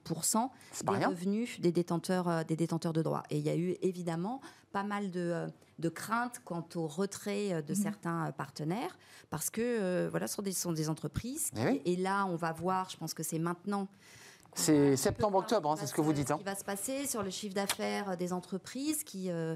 [0.71, 1.09] C'est pas des rien.
[1.09, 3.23] revenus des détenteurs, des détenteurs de droits.
[3.29, 5.47] Et il y a eu évidemment pas mal de,
[5.79, 7.81] de craintes quant au retrait de Mhm.
[7.81, 8.97] certains partenaires,
[9.29, 11.49] parce que euh, voilà, ce sont des, sont des entreprises.
[11.51, 11.81] qui- Eh oui.
[11.85, 13.87] Et là, on va voir, je pense que c'est maintenant.
[14.55, 16.35] C'est septembre-octobre, hein, ce c'est ce que vous dites, hein.
[16.35, 19.55] Ce qui va se passer sur le chiffre d'affaires des entreprises qui, euh,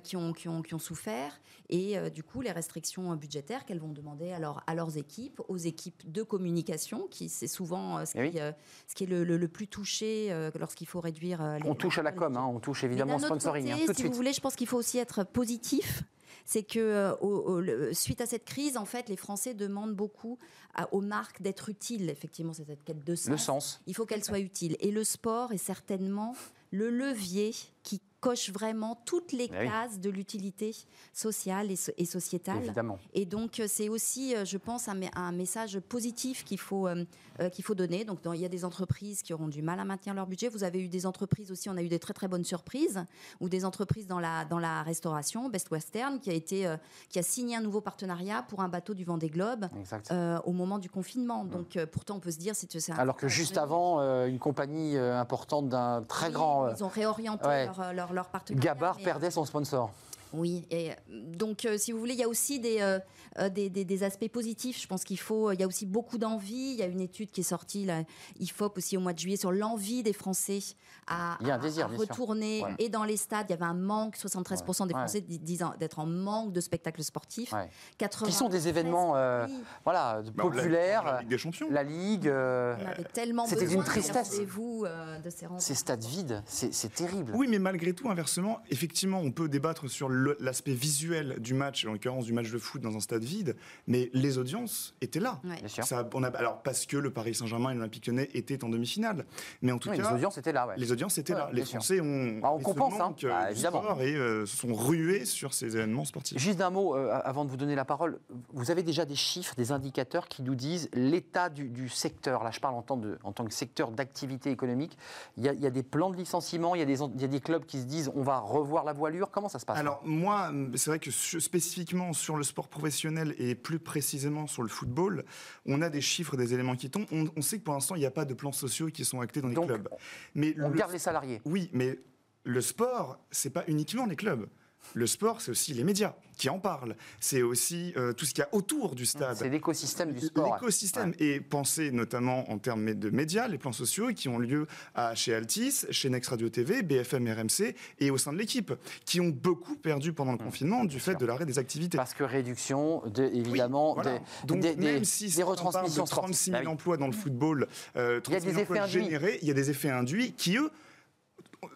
[0.00, 3.64] qui, ont, qui, ont, qui ont souffert et euh, du coup les restrictions euh, budgétaires
[3.64, 7.98] qu'elles vont demander à, leur- à leurs équipes, aux équipes de communication, qui c'est souvent
[7.98, 8.52] euh, ce, Eh qui, euh,
[8.86, 11.74] ce qui est le, le- le plus touché euh, lorsqu'il faut réduire euh, les On
[11.74, 14.10] touche à la com, hein, on touche évidemment au sponsoring, hein, côté, de si suite.
[14.12, 16.02] vous voulez, je pense qu'il faut aussi être positif.
[16.44, 19.94] C'est que euh, au- au- le- suite à cette crise, en fait, les Français demandent
[19.94, 20.38] beaucoup
[20.74, 22.10] à- aux marques d'être utiles.
[22.10, 23.28] Effectivement, c'est cette quête de sens.
[23.28, 23.80] Le sens.
[23.86, 24.76] Il faut qu'elle soit utile.
[24.80, 26.34] Et le sport est certainement
[26.72, 27.52] le levier
[27.82, 29.66] qui coche vraiment toutes les oui.
[29.68, 30.74] cases de l'utilité
[31.12, 32.58] sociale et, so- et sociétale.
[32.64, 32.98] Évidemment.
[33.14, 36.86] Et donc, euh, c'est aussi, euh, je pense, un, me- un message positif qu'il faut,
[36.86, 37.04] euh,
[37.52, 38.04] qu'il faut donner.
[38.04, 40.48] Donc, dans- il y a des entreprises qui auront du mal à maintenir leur budget.
[40.48, 43.04] Vous avez eu des entreprises aussi, on a eu des très très bonnes surprises,
[43.40, 46.76] ou des entreprises dans la, dans la restauration, Best Western, qui a, été, euh,
[47.08, 49.66] qui a signé un nouveau partenariat pour un bateau du Vendée Globe
[50.10, 51.44] euh, au moment du confinement.
[51.44, 55.68] Donc, euh, pourtant, on peut se dire, c'est Alors que juste avant, une compagnie importante
[55.68, 57.66] d'un très Oui, grand Ils ont réorienté ouais.
[57.66, 58.64] leur, leur, leur partenariat.
[58.74, 59.90] Gabar mais- perdait son sponsor.
[60.32, 63.68] Oui, et euh, donc euh, si vous voulez, il y a aussi des, euh, des,
[63.70, 64.80] des- des aspects positifs.
[64.80, 66.72] Je pense qu'il faut, il y a aussi beaucoup d'envie.
[66.72, 68.02] Il y a une étude qui est sortie, la
[68.38, 70.60] IFOP aussi au mois de juillet, sur l'envie des Français
[71.06, 72.62] à, désir, retourner.
[72.62, 72.74] Ouais.
[72.78, 75.00] Et dans les stades, il y avait un manque, 73% des Ouais.
[75.00, 77.52] Français di- disant d'être en manque de spectacles sportifs.
[77.52, 77.68] Ouais.
[77.98, 79.58] 80 Qui sont des événements euh, Oui.
[79.84, 81.04] voilà, Bah, la- populaires.
[81.04, 81.68] La Ligue des Champions.
[81.70, 84.28] La Ligue, euh, On avait tellement C'était besoin d'une tristesse.
[84.28, 85.66] de ces rendez-vous, euh, de ces rendez-vous.
[85.66, 87.32] ces stades vides, c'est c'est terrible.
[87.34, 91.84] Oui, mais malgré tout, inversement, effectivement, on peut débattre sur le- l'aspect visuel du match,
[91.86, 93.56] en l'occurrence du match de foot dans un stade vide,
[93.86, 95.40] mais les audiences étaient là.
[95.44, 95.56] Ouais.
[95.58, 95.84] Bien sûr.
[95.84, 99.24] Ça, on a, alors, parce que le Paris Saint-Germain et l'Olympique Lyonnais étaient en demi-finale.
[99.62, 100.66] Mais en tout Oui, cas, les audiences étaient là.
[100.66, 100.74] ouais.
[100.76, 101.50] les audiences étaient Ouais, là.
[101.52, 101.78] Les sûr.
[101.78, 103.14] Français ont Bah, on compense, hein.
[103.24, 103.98] euh, Bah, évidemment.
[104.00, 106.38] et euh, se sont rués sur ces événements sportifs.
[106.38, 108.18] Juste un mot euh, avant de vous donner la parole.
[108.52, 112.42] Vous avez déjà des chiffres, des indicateurs qui nous disent l'état du, du secteur.
[112.44, 114.96] Là, je parle en tant, de- en tant que secteur d'activité économique.
[115.36, 117.10] Il y, a, il y a des plans de licenciement, il y, a des, en-
[117.14, 119.30] il y a des clubs qui se disent on va revoir la voilure.
[119.30, 123.54] Comment ça se passe Alors moi, c'est vrai que spécifiquement sur le sport professionnel et
[123.54, 125.24] plus précisément sur le football,
[125.66, 127.06] on a des chiffres, des éléments qui tombent.
[127.12, 129.20] On, on sait que pour l'instant, il n'y a pas de plans sociaux qui sont
[129.20, 129.88] actés dans les Donc, clubs.
[130.34, 131.40] Mais On le- garde les salariés.
[131.44, 131.98] Oui, mais
[132.44, 134.46] le sport, c'est pas uniquement les clubs.
[134.94, 136.96] Le sport, c'est aussi les médias qui en parlent.
[137.20, 139.36] C'est aussi euh, tout ce qu'il y a autour du stade.
[139.36, 140.54] C'est l'écosystème du sport.
[140.54, 141.14] L'écosystème.
[141.20, 144.66] Et pensez notamment en termes de médias, les plans sociaux qui ont lieu
[144.96, 148.72] à, chez Altis, chez Next Radio TV, BFM RMC et au sein de l'équipe,
[149.04, 151.20] qui ont beaucoup perdu pendant le confinement du fait sûr.
[151.20, 151.96] de l'arrêt des activités.
[151.96, 154.18] Parce que réduction, de, évidemment, Oui, voilà.
[154.18, 156.52] des, Donc des- même des- si des on parle retransmissions de 36 sportives.
[156.52, 156.72] 000 Bah oui.
[156.72, 159.50] emplois dans le football, euh, Il y a 36 000 des emplois générés, il y
[159.52, 160.70] a des effets induits qui, eux,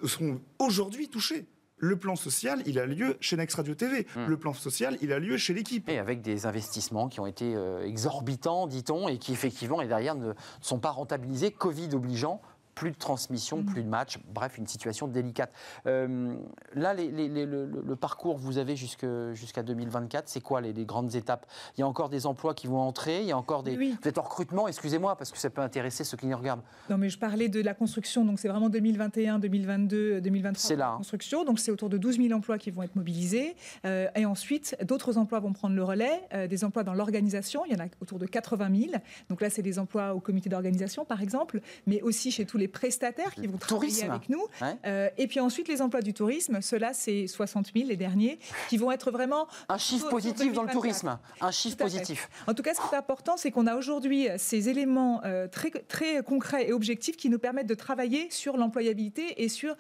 [0.05, 1.45] seront aujourd'hui touchés.
[1.77, 4.07] Le plan social, il a lieu chez Next Radio TV.
[4.17, 4.27] Hmm.
[4.27, 5.89] Le plan social, il a lieu chez l'équipe.
[5.89, 10.15] Et avec des investissements qui ont été euh, exorbitants, dit-on, et qui effectivement, et derrière,
[10.15, 12.41] ne sont pas rentabilisés, Covid obligeant
[12.75, 13.67] plus de transmission, mm.
[13.67, 15.53] plus de match, bref, une situation délicate.
[15.87, 16.35] Euh,
[16.75, 21.47] là, le, parcours que vous avez jusqu'à 2024, c'est quoi les, grandes étapes?
[21.77, 23.77] Il y a encore des emplois qui vont entrer, il y a encore des...
[23.77, 26.63] Vous êtes en recrutement, excusez-moi, parce que ça peut intéresser ceux qui nous regardent.
[26.91, 30.69] Non, mais je parlais de la construction, donc c'est vraiment 2021, 2022, 2023.
[30.69, 30.91] C'est là.
[30.91, 30.97] Hein.
[30.99, 33.57] Construction, donc c'est autour de 12 000 emplois qui vont être mobilisés.
[33.85, 37.73] Euh, et ensuite, d'autres emplois vont prendre le relais, euh, des emplois dans l'organisation, il
[37.73, 38.93] y en a autour de 80 000.
[39.31, 42.64] Donc là, c'est des emplois au comité d'organisation, par exemple, mais aussi chez tous les
[42.69, 44.47] prestataires qui vont travailler avec nous.
[44.87, 48.39] Euh, et puis ensuite, les emplois du tourisme, ceux-là, c'est 60 000, les derniers,
[48.69, 49.47] qui vont être vraiment...
[49.69, 51.19] Un chiffre positif dans le tourisme.
[51.41, 52.29] Un chiffre positif.
[52.47, 55.71] En tout cas, ce qui est important, c'est qu'on a aujourd'hui ces éléments euh, très,
[55.71, 59.77] très concrets et objectifs qui nous permettent de travailler sur l'employabilité et sur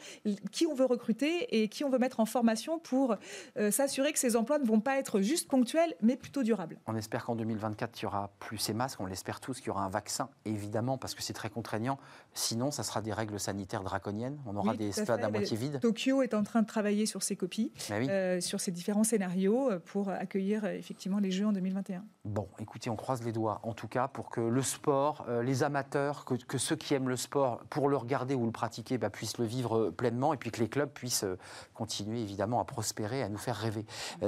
[0.52, 3.16] qui on veut recruter et qui on veut mettre en formation pour
[3.58, 6.78] euh, s'assurer que ces emplois ne vont pas être juste ponctuels, mais plutôt durables.
[6.86, 9.00] On espère qu'en 2024, il y aura plus ces masques.
[9.00, 11.98] On l'espère tous qu'il y aura un vaccin, évidemment, parce que c'est très contraignant.
[12.34, 14.38] Sinon, ça sera des règles sanitaires draconiennes.
[14.46, 15.80] On aura des stades à, moitié vides.
[15.80, 19.70] Tokyo est en train de travailler sur ses copies, bah euh, sur ces différents scénarios
[19.70, 22.04] euh, pour accueillir euh, effectivement les Jeux en 2021.
[22.24, 26.24] Bon, écoutez, on croise les doigts, en tout cas, pour que le sport, les amateurs,
[26.24, 29.44] que, ceux qui aiment le sport, pour le regarder ou le pratiquer, bah, puissent le
[29.44, 31.26] vivre pleinement, et puis que les clubs puissent
[31.74, 33.84] continuer évidemment à prospérer, à nous faire rêver.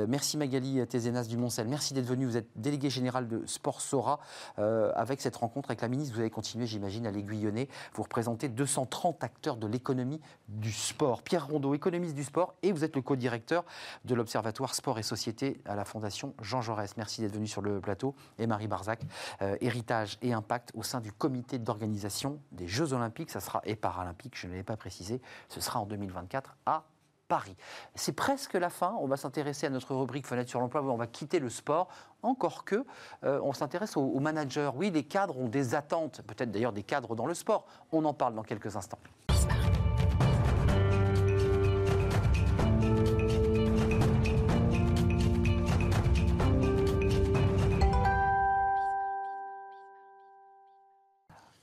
[0.09, 2.27] merci Magali Tézénas du Moncel, merci d'être venu.
[2.27, 4.21] Vous êtes délégué général de Sport Sora.
[4.59, 7.69] avec cette rencontre avec la ministre, vous allez continuer, j'imagine, à l'aiguillonner.
[7.95, 11.23] Vous représentez 230 acteurs de l'économie du sport.
[11.23, 13.65] Pierre Rondeau, économiste du sport, et vous êtes le co-directeur
[14.05, 16.97] de l'Observatoire Sport et Société à la Fondation Jean Jaurès.
[16.97, 18.15] Merci d'être venu sur le plateau.
[18.39, 19.01] Et Marie Barzac,
[19.43, 23.31] euh, héritage et impact au sein du comité d'organisation des Jeux Olympiques,
[23.65, 26.85] et Paralympiques, je ne l'ai pas précisé, ce sera en 2024 à
[27.29, 27.57] Paris.
[27.95, 28.97] C'est presque la fin.
[29.01, 30.83] On va s'intéresser à notre rubrique Fenêtre sur l'emploi.
[30.83, 31.89] On va quitter le sport.
[32.23, 32.85] Encore que,
[33.25, 34.71] euh, on s'intéresse aux managers.
[34.75, 37.67] Oui, les cadres ont des attentes, peut-être d'ailleurs des cadres dans le sport.
[37.93, 38.99] On en parle dans quelques instants.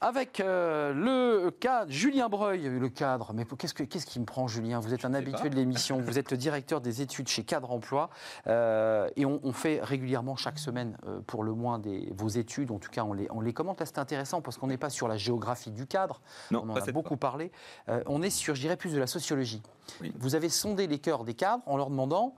[0.03, 3.31] Avec euh, le cadre, Julien Breuil, le cadre.
[3.33, 4.81] Mais qu'est-ce, qui me prend, Julien?
[4.81, 6.01] Vous êtes un habitué de l'émission.
[6.01, 8.09] Vous êtes le directeur des études chez Cadre Emploi.
[8.47, 12.79] Euh, et on, fait régulièrement, chaque semaine, euh, pour le moins des, vos études, en
[12.79, 13.79] tout cas, on les, on les commente.
[13.79, 16.19] Là, c'est intéressant parce qu'on n'est pas sur la géographie du cadre.
[16.51, 17.49] on en a beaucoup parlé.
[18.05, 19.61] on est sur, je dirais, plus de la sociologie.
[20.15, 22.35] Vous avez sondé les cœurs des cadres en leur demandant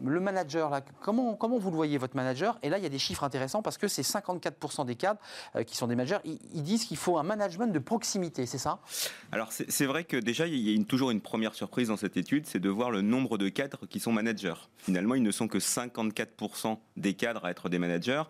[0.00, 2.58] le manager, là, comment, comment vous le voyez, votre manager?
[2.62, 5.20] Et là, il y a des chiffres intéressants parce que c'est 54% des cadres
[5.54, 6.18] euh, qui sont des managers.
[6.24, 8.78] Ils, disent qu'il faut un management de proximité, c'est ça?
[9.32, 12.46] Alors, c'est vrai que déjà, il y a toujours une première surprise dans cette étude,
[12.46, 14.54] c'est de voir le nombre de cadres qui sont managers.
[14.78, 18.22] Finalement, ils ne sont que 54% des cadres à être des managers.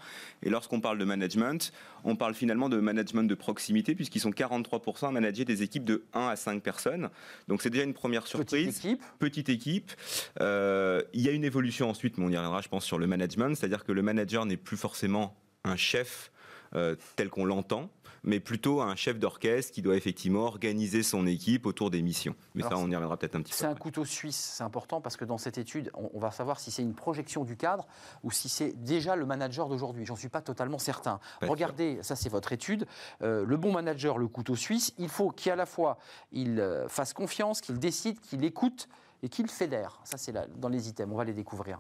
[0.43, 1.73] Et lorsqu'on parle de management,
[2.05, 6.05] on parle finalement de management de proximité, puisqu'ils sont 43% à manager des équipes de
[6.15, 7.11] 1 à 5 personnes.
[7.49, 8.67] Donc, c'est déjà une première surprise.
[8.67, 9.03] Petite équipe.
[9.19, 9.93] Petite équipe.
[10.41, 13.07] Euh, il y a une évolution ensuite, mais on y reviendra, je pense, sur le
[13.07, 16.33] management, c'est-à-dire que le manager n'est plus forcément un chef
[16.75, 17.91] euh, tel qu'on l'entend
[18.25, 22.35] mais plutôt un chef d'orchestre qui doit effectivement organiser son équipe autour des missions.
[22.55, 23.57] Mais ça, on y reviendra peut-être un petit peu.
[23.57, 26.71] C'est un couteau suisse, c'est important parce que dans cette étude, on, va savoir si
[26.71, 27.87] c'est une projection du cadre
[28.23, 30.07] ou si c'est déjà le manager d'aujourd'hui.
[30.07, 31.19] J'en suis pas totalement certain.
[31.41, 32.87] Regardez, ça c'est votre étude.
[33.23, 35.99] Euh, le bon manager, le couteau suisse, il faut qu'à la fois
[36.31, 38.89] il euh, fasse confiance, qu'il décide, qu'il écoute
[39.23, 40.01] et qu'il fédère.
[40.05, 41.13] Ça, c'est dans les items.
[41.13, 41.79] On va les découvrir.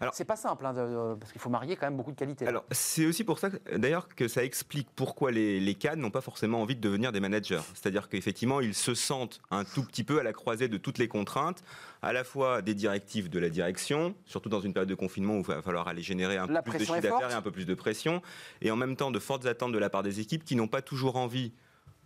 [0.00, 2.46] Alors, c'est pas simple, hein, parce qu'il faut marier quand même beaucoup de qualités.
[2.46, 6.20] Alors, c'est aussi pour ça, d'ailleurs, que ça explique pourquoi les, les cadres n'ont pas
[6.20, 7.62] forcément envie de devenir des managers.
[7.74, 11.08] C'est-à-dire qu'effectivement, ils se sentent un tout petit peu à la croisée de toutes les
[11.08, 11.62] contraintes,
[12.02, 15.40] à la fois des directives de la direction, surtout dans une période de confinement où
[15.40, 17.66] il va falloir aller générer un peu plus de chiffre d'affaires et un peu plus
[17.66, 18.22] de pression,
[18.60, 20.82] et en même temps de fortes attentes de la part des équipes qui n'ont pas
[20.82, 21.52] toujours envie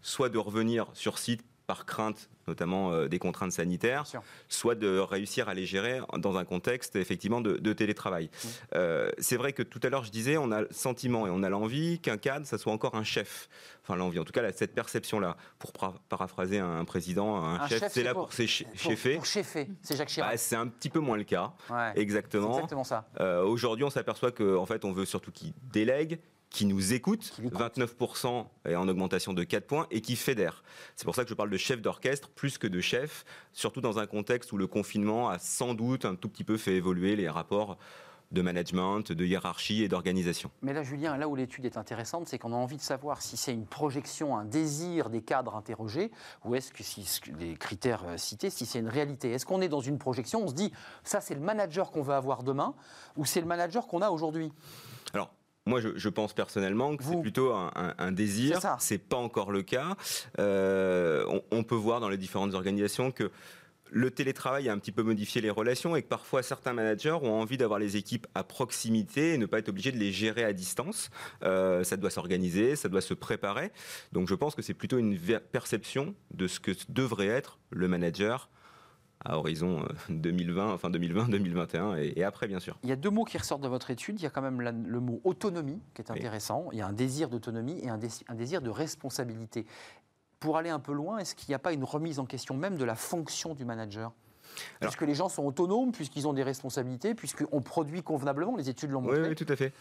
[0.00, 4.04] soit de revenir sur site par crainte notamment euh, des contraintes sanitaires,
[4.48, 8.30] soit de réussir à les gérer dans un contexte effectivement de, télétravail.
[8.74, 11.42] Euh, c'est vrai que tout à l'heure je disais, on a le sentiment et on
[11.42, 13.48] a l'envie qu'un cadre, ça soit encore un chef.
[13.82, 15.36] Enfin l'envie, en tout cas cette perception-là.
[15.58, 19.14] Pour paraphraser un président, un, chef, c'est là pour, cheffer.
[19.14, 20.32] Pour cheffer, c'est Jacques Chirac.
[20.32, 21.52] Bah, c'est un petit peu moins le cas.
[21.94, 22.54] Exactement.
[22.54, 23.08] exactement ça.
[23.20, 26.20] Euh, aujourd'hui, on s'aperçoit qu'en en fait, on veut surtout qu'il délègue,
[26.52, 30.62] qui nous écoute, 29% est en augmentation de 4 points, et qui fédère.
[30.96, 33.98] C'est pour ça que je parle de chef d'orchestre plus que de chef, surtout dans
[33.98, 37.28] un contexte où le confinement a sans doute un tout petit peu fait évoluer les
[37.28, 37.78] rapports
[38.32, 40.50] de management, de hiérarchie et d'organisation.
[40.62, 43.36] Mais là, Julien, là où l'étude est intéressante, c'est qu'on a envie de savoir si
[43.36, 46.10] c'est une projection, un désir des cadres interrogés,
[46.44, 47.06] ou est-ce que si
[47.38, 49.32] les critères euh, cités, si c'est une réalité.
[49.32, 50.72] Est-ce qu'on est dans une projection, on se dit,
[51.04, 52.74] ça c'est le manager qu'on va avoir demain,
[53.16, 54.50] ou c'est le manager qu'on a aujourd'hui?
[55.12, 55.30] Alors,
[55.66, 58.58] moi, je, pense personnellement que c'est plutôt un, un, désir.
[58.78, 59.96] C'est pas encore le cas.
[60.38, 63.30] Euh, on, on, peut voir dans les différentes organisations que
[63.92, 67.40] le télétravail a un petit peu modifié les relations et que parfois certains managers ont
[67.40, 70.52] envie d'avoir les équipes à proximité et ne pas être obligés de les gérer à
[70.52, 71.10] distance.
[71.44, 73.70] Euh, ça doit s'organiser, ça doit se préparer.
[74.12, 75.18] Donc je pense que c'est plutôt une
[75.52, 78.48] perception de ce que devrait être le manager
[79.24, 82.78] à horizon 2020, euh, enfin 2020, 2021 et, après, bien sûr.
[82.82, 84.20] Il y a deux mots qui ressortent de votre étude.
[84.20, 86.68] Il y a quand même le mot autonomie qui est intéressant.
[86.72, 87.98] Il y a un désir d'autonomie et un,
[88.34, 89.66] désir de responsabilité.
[90.40, 92.76] Pour aller un peu loin, est-ce qu'il n'y a pas une remise en question même
[92.76, 94.12] de la fonction du manager?
[94.82, 98.90] Est-ce que les gens sont autonomes, puisqu'ils ont des responsabilités, puisqu'on produit convenablement, les études
[98.90, 99.28] l'ont montré.
[99.28, 99.72] Oui, tout à fait.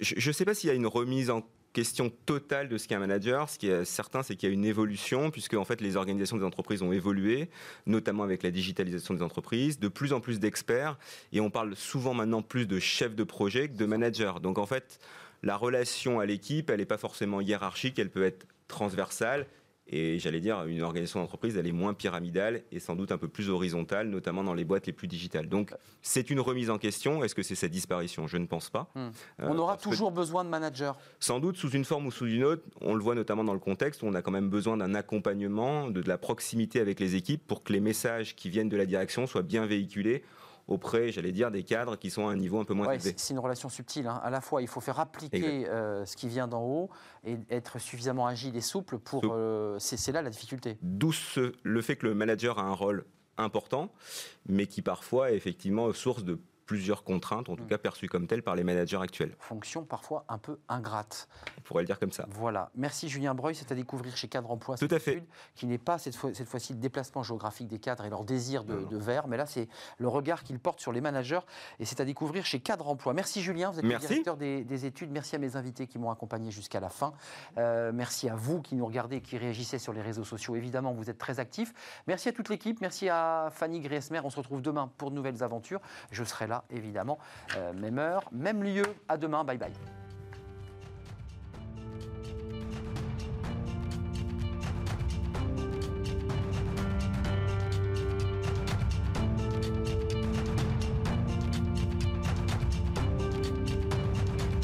[0.00, 1.42] je ne sais pas s'il y a une remise en
[1.72, 3.48] question totale de ce qu'est un manager.
[3.48, 6.36] Ce qui est certain, c'est qu'il y a une évolution, puisque en fait, les organisations
[6.36, 7.48] des entreprises ont évolué,
[7.86, 10.98] notamment avec la digitalisation des entreprises, de plus en plus d'experts,
[11.32, 14.34] et on parle souvent maintenant plus de chefs de projet que de managers.
[14.42, 14.98] Donc en fait,
[15.42, 19.46] la relation à l'équipe, elle n'est pas forcément hiérarchique, elle peut être transversale
[19.86, 23.28] et j'allais dire, une organisation d'entreprise, elle est moins pyramidale et sans doute un peu
[23.28, 25.48] plus horizontale, notamment dans les boîtes les plus digitales.
[25.48, 27.24] Donc, c'est une remise en question.
[27.24, 28.26] Est-ce que c'est sa disparition?
[28.26, 28.90] Je ne pense pas.
[28.94, 29.10] Hmm.
[29.40, 32.44] Euh, on aura toujours besoin de managers Sans doute, sous une forme ou sous une
[32.44, 32.62] autre.
[32.80, 35.88] On le voit notamment dans le contexte où on a quand même besoin d'un accompagnement,
[35.88, 38.86] de, de la proximité avec les équipes pour que les messages qui viennent de la
[38.86, 40.22] direction soient bien véhiculés
[40.68, 43.14] auprès, j'allais dire, des cadres qui sont à un niveau un peu moins élevé.
[43.16, 44.06] C'est une relation subtile.
[44.06, 44.20] Hein.
[44.22, 46.90] À la fois, il faut faire appliquer euh, ce qui vient d'en haut
[47.24, 49.22] et être suffisamment agile et souple pour.
[49.24, 50.78] Euh, c'est là la difficulté.
[50.82, 51.12] D'où
[51.62, 53.04] le fait que le manager a un rôle
[53.38, 53.92] important,
[54.48, 57.68] mais qui parfois est effectivement source de plusieurs contraintes, en tout mm.
[57.68, 59.34] cas perçues comme telles par les managers actuels.
[59.38, 61.28] Fonction parfois un peu ingrate.
[61.58, 62.26] On pourrait le dire comme ça.
[62.30, 62.70] Voilà.
[62.74, 64.76] Merci Julien Breuil, c'est à découvrir chez Cadre Emploi.
[64.76, 65.24] Tout à fait.
[65.54, 68.64] Qui n'est pas cette, fois, cette fois-ci le déplacement géographique des cadres et leur désir
[68.64, 71.40] de, de verre, mais là c'est le regard qu'ils portent sur les managers
[71.78, 73.14] et c'est à découvrir chez Cadre Emploi.
[73.14, 75.10] Merci Julien, vous êtes le directeur des, études.
[75.10, 77.12] Merci à mes invités qui m'ont accompagné jusqu'à la fin.
[77.58, 80.56] Euh, merci à vous qui nous regardez et qui réagissez sur les réseaux sociaux.
[80.56, 81.72] Évidemment, vous êtes très actifs.
[82.06, 82.80] Merci à toute l'équipe.
[82.80, 84.20] Merci à Fanny Griesmer.
[84.24, 85.80] On se retrouve demain pour de nouvelles aventures.
[86.10, 87.18] Je serai évidemment.
[87.56, 88.84] Euh, même heure, même lieu.
[89.08, 89.44] À demain.
[89.44, 90.01] Bye bye.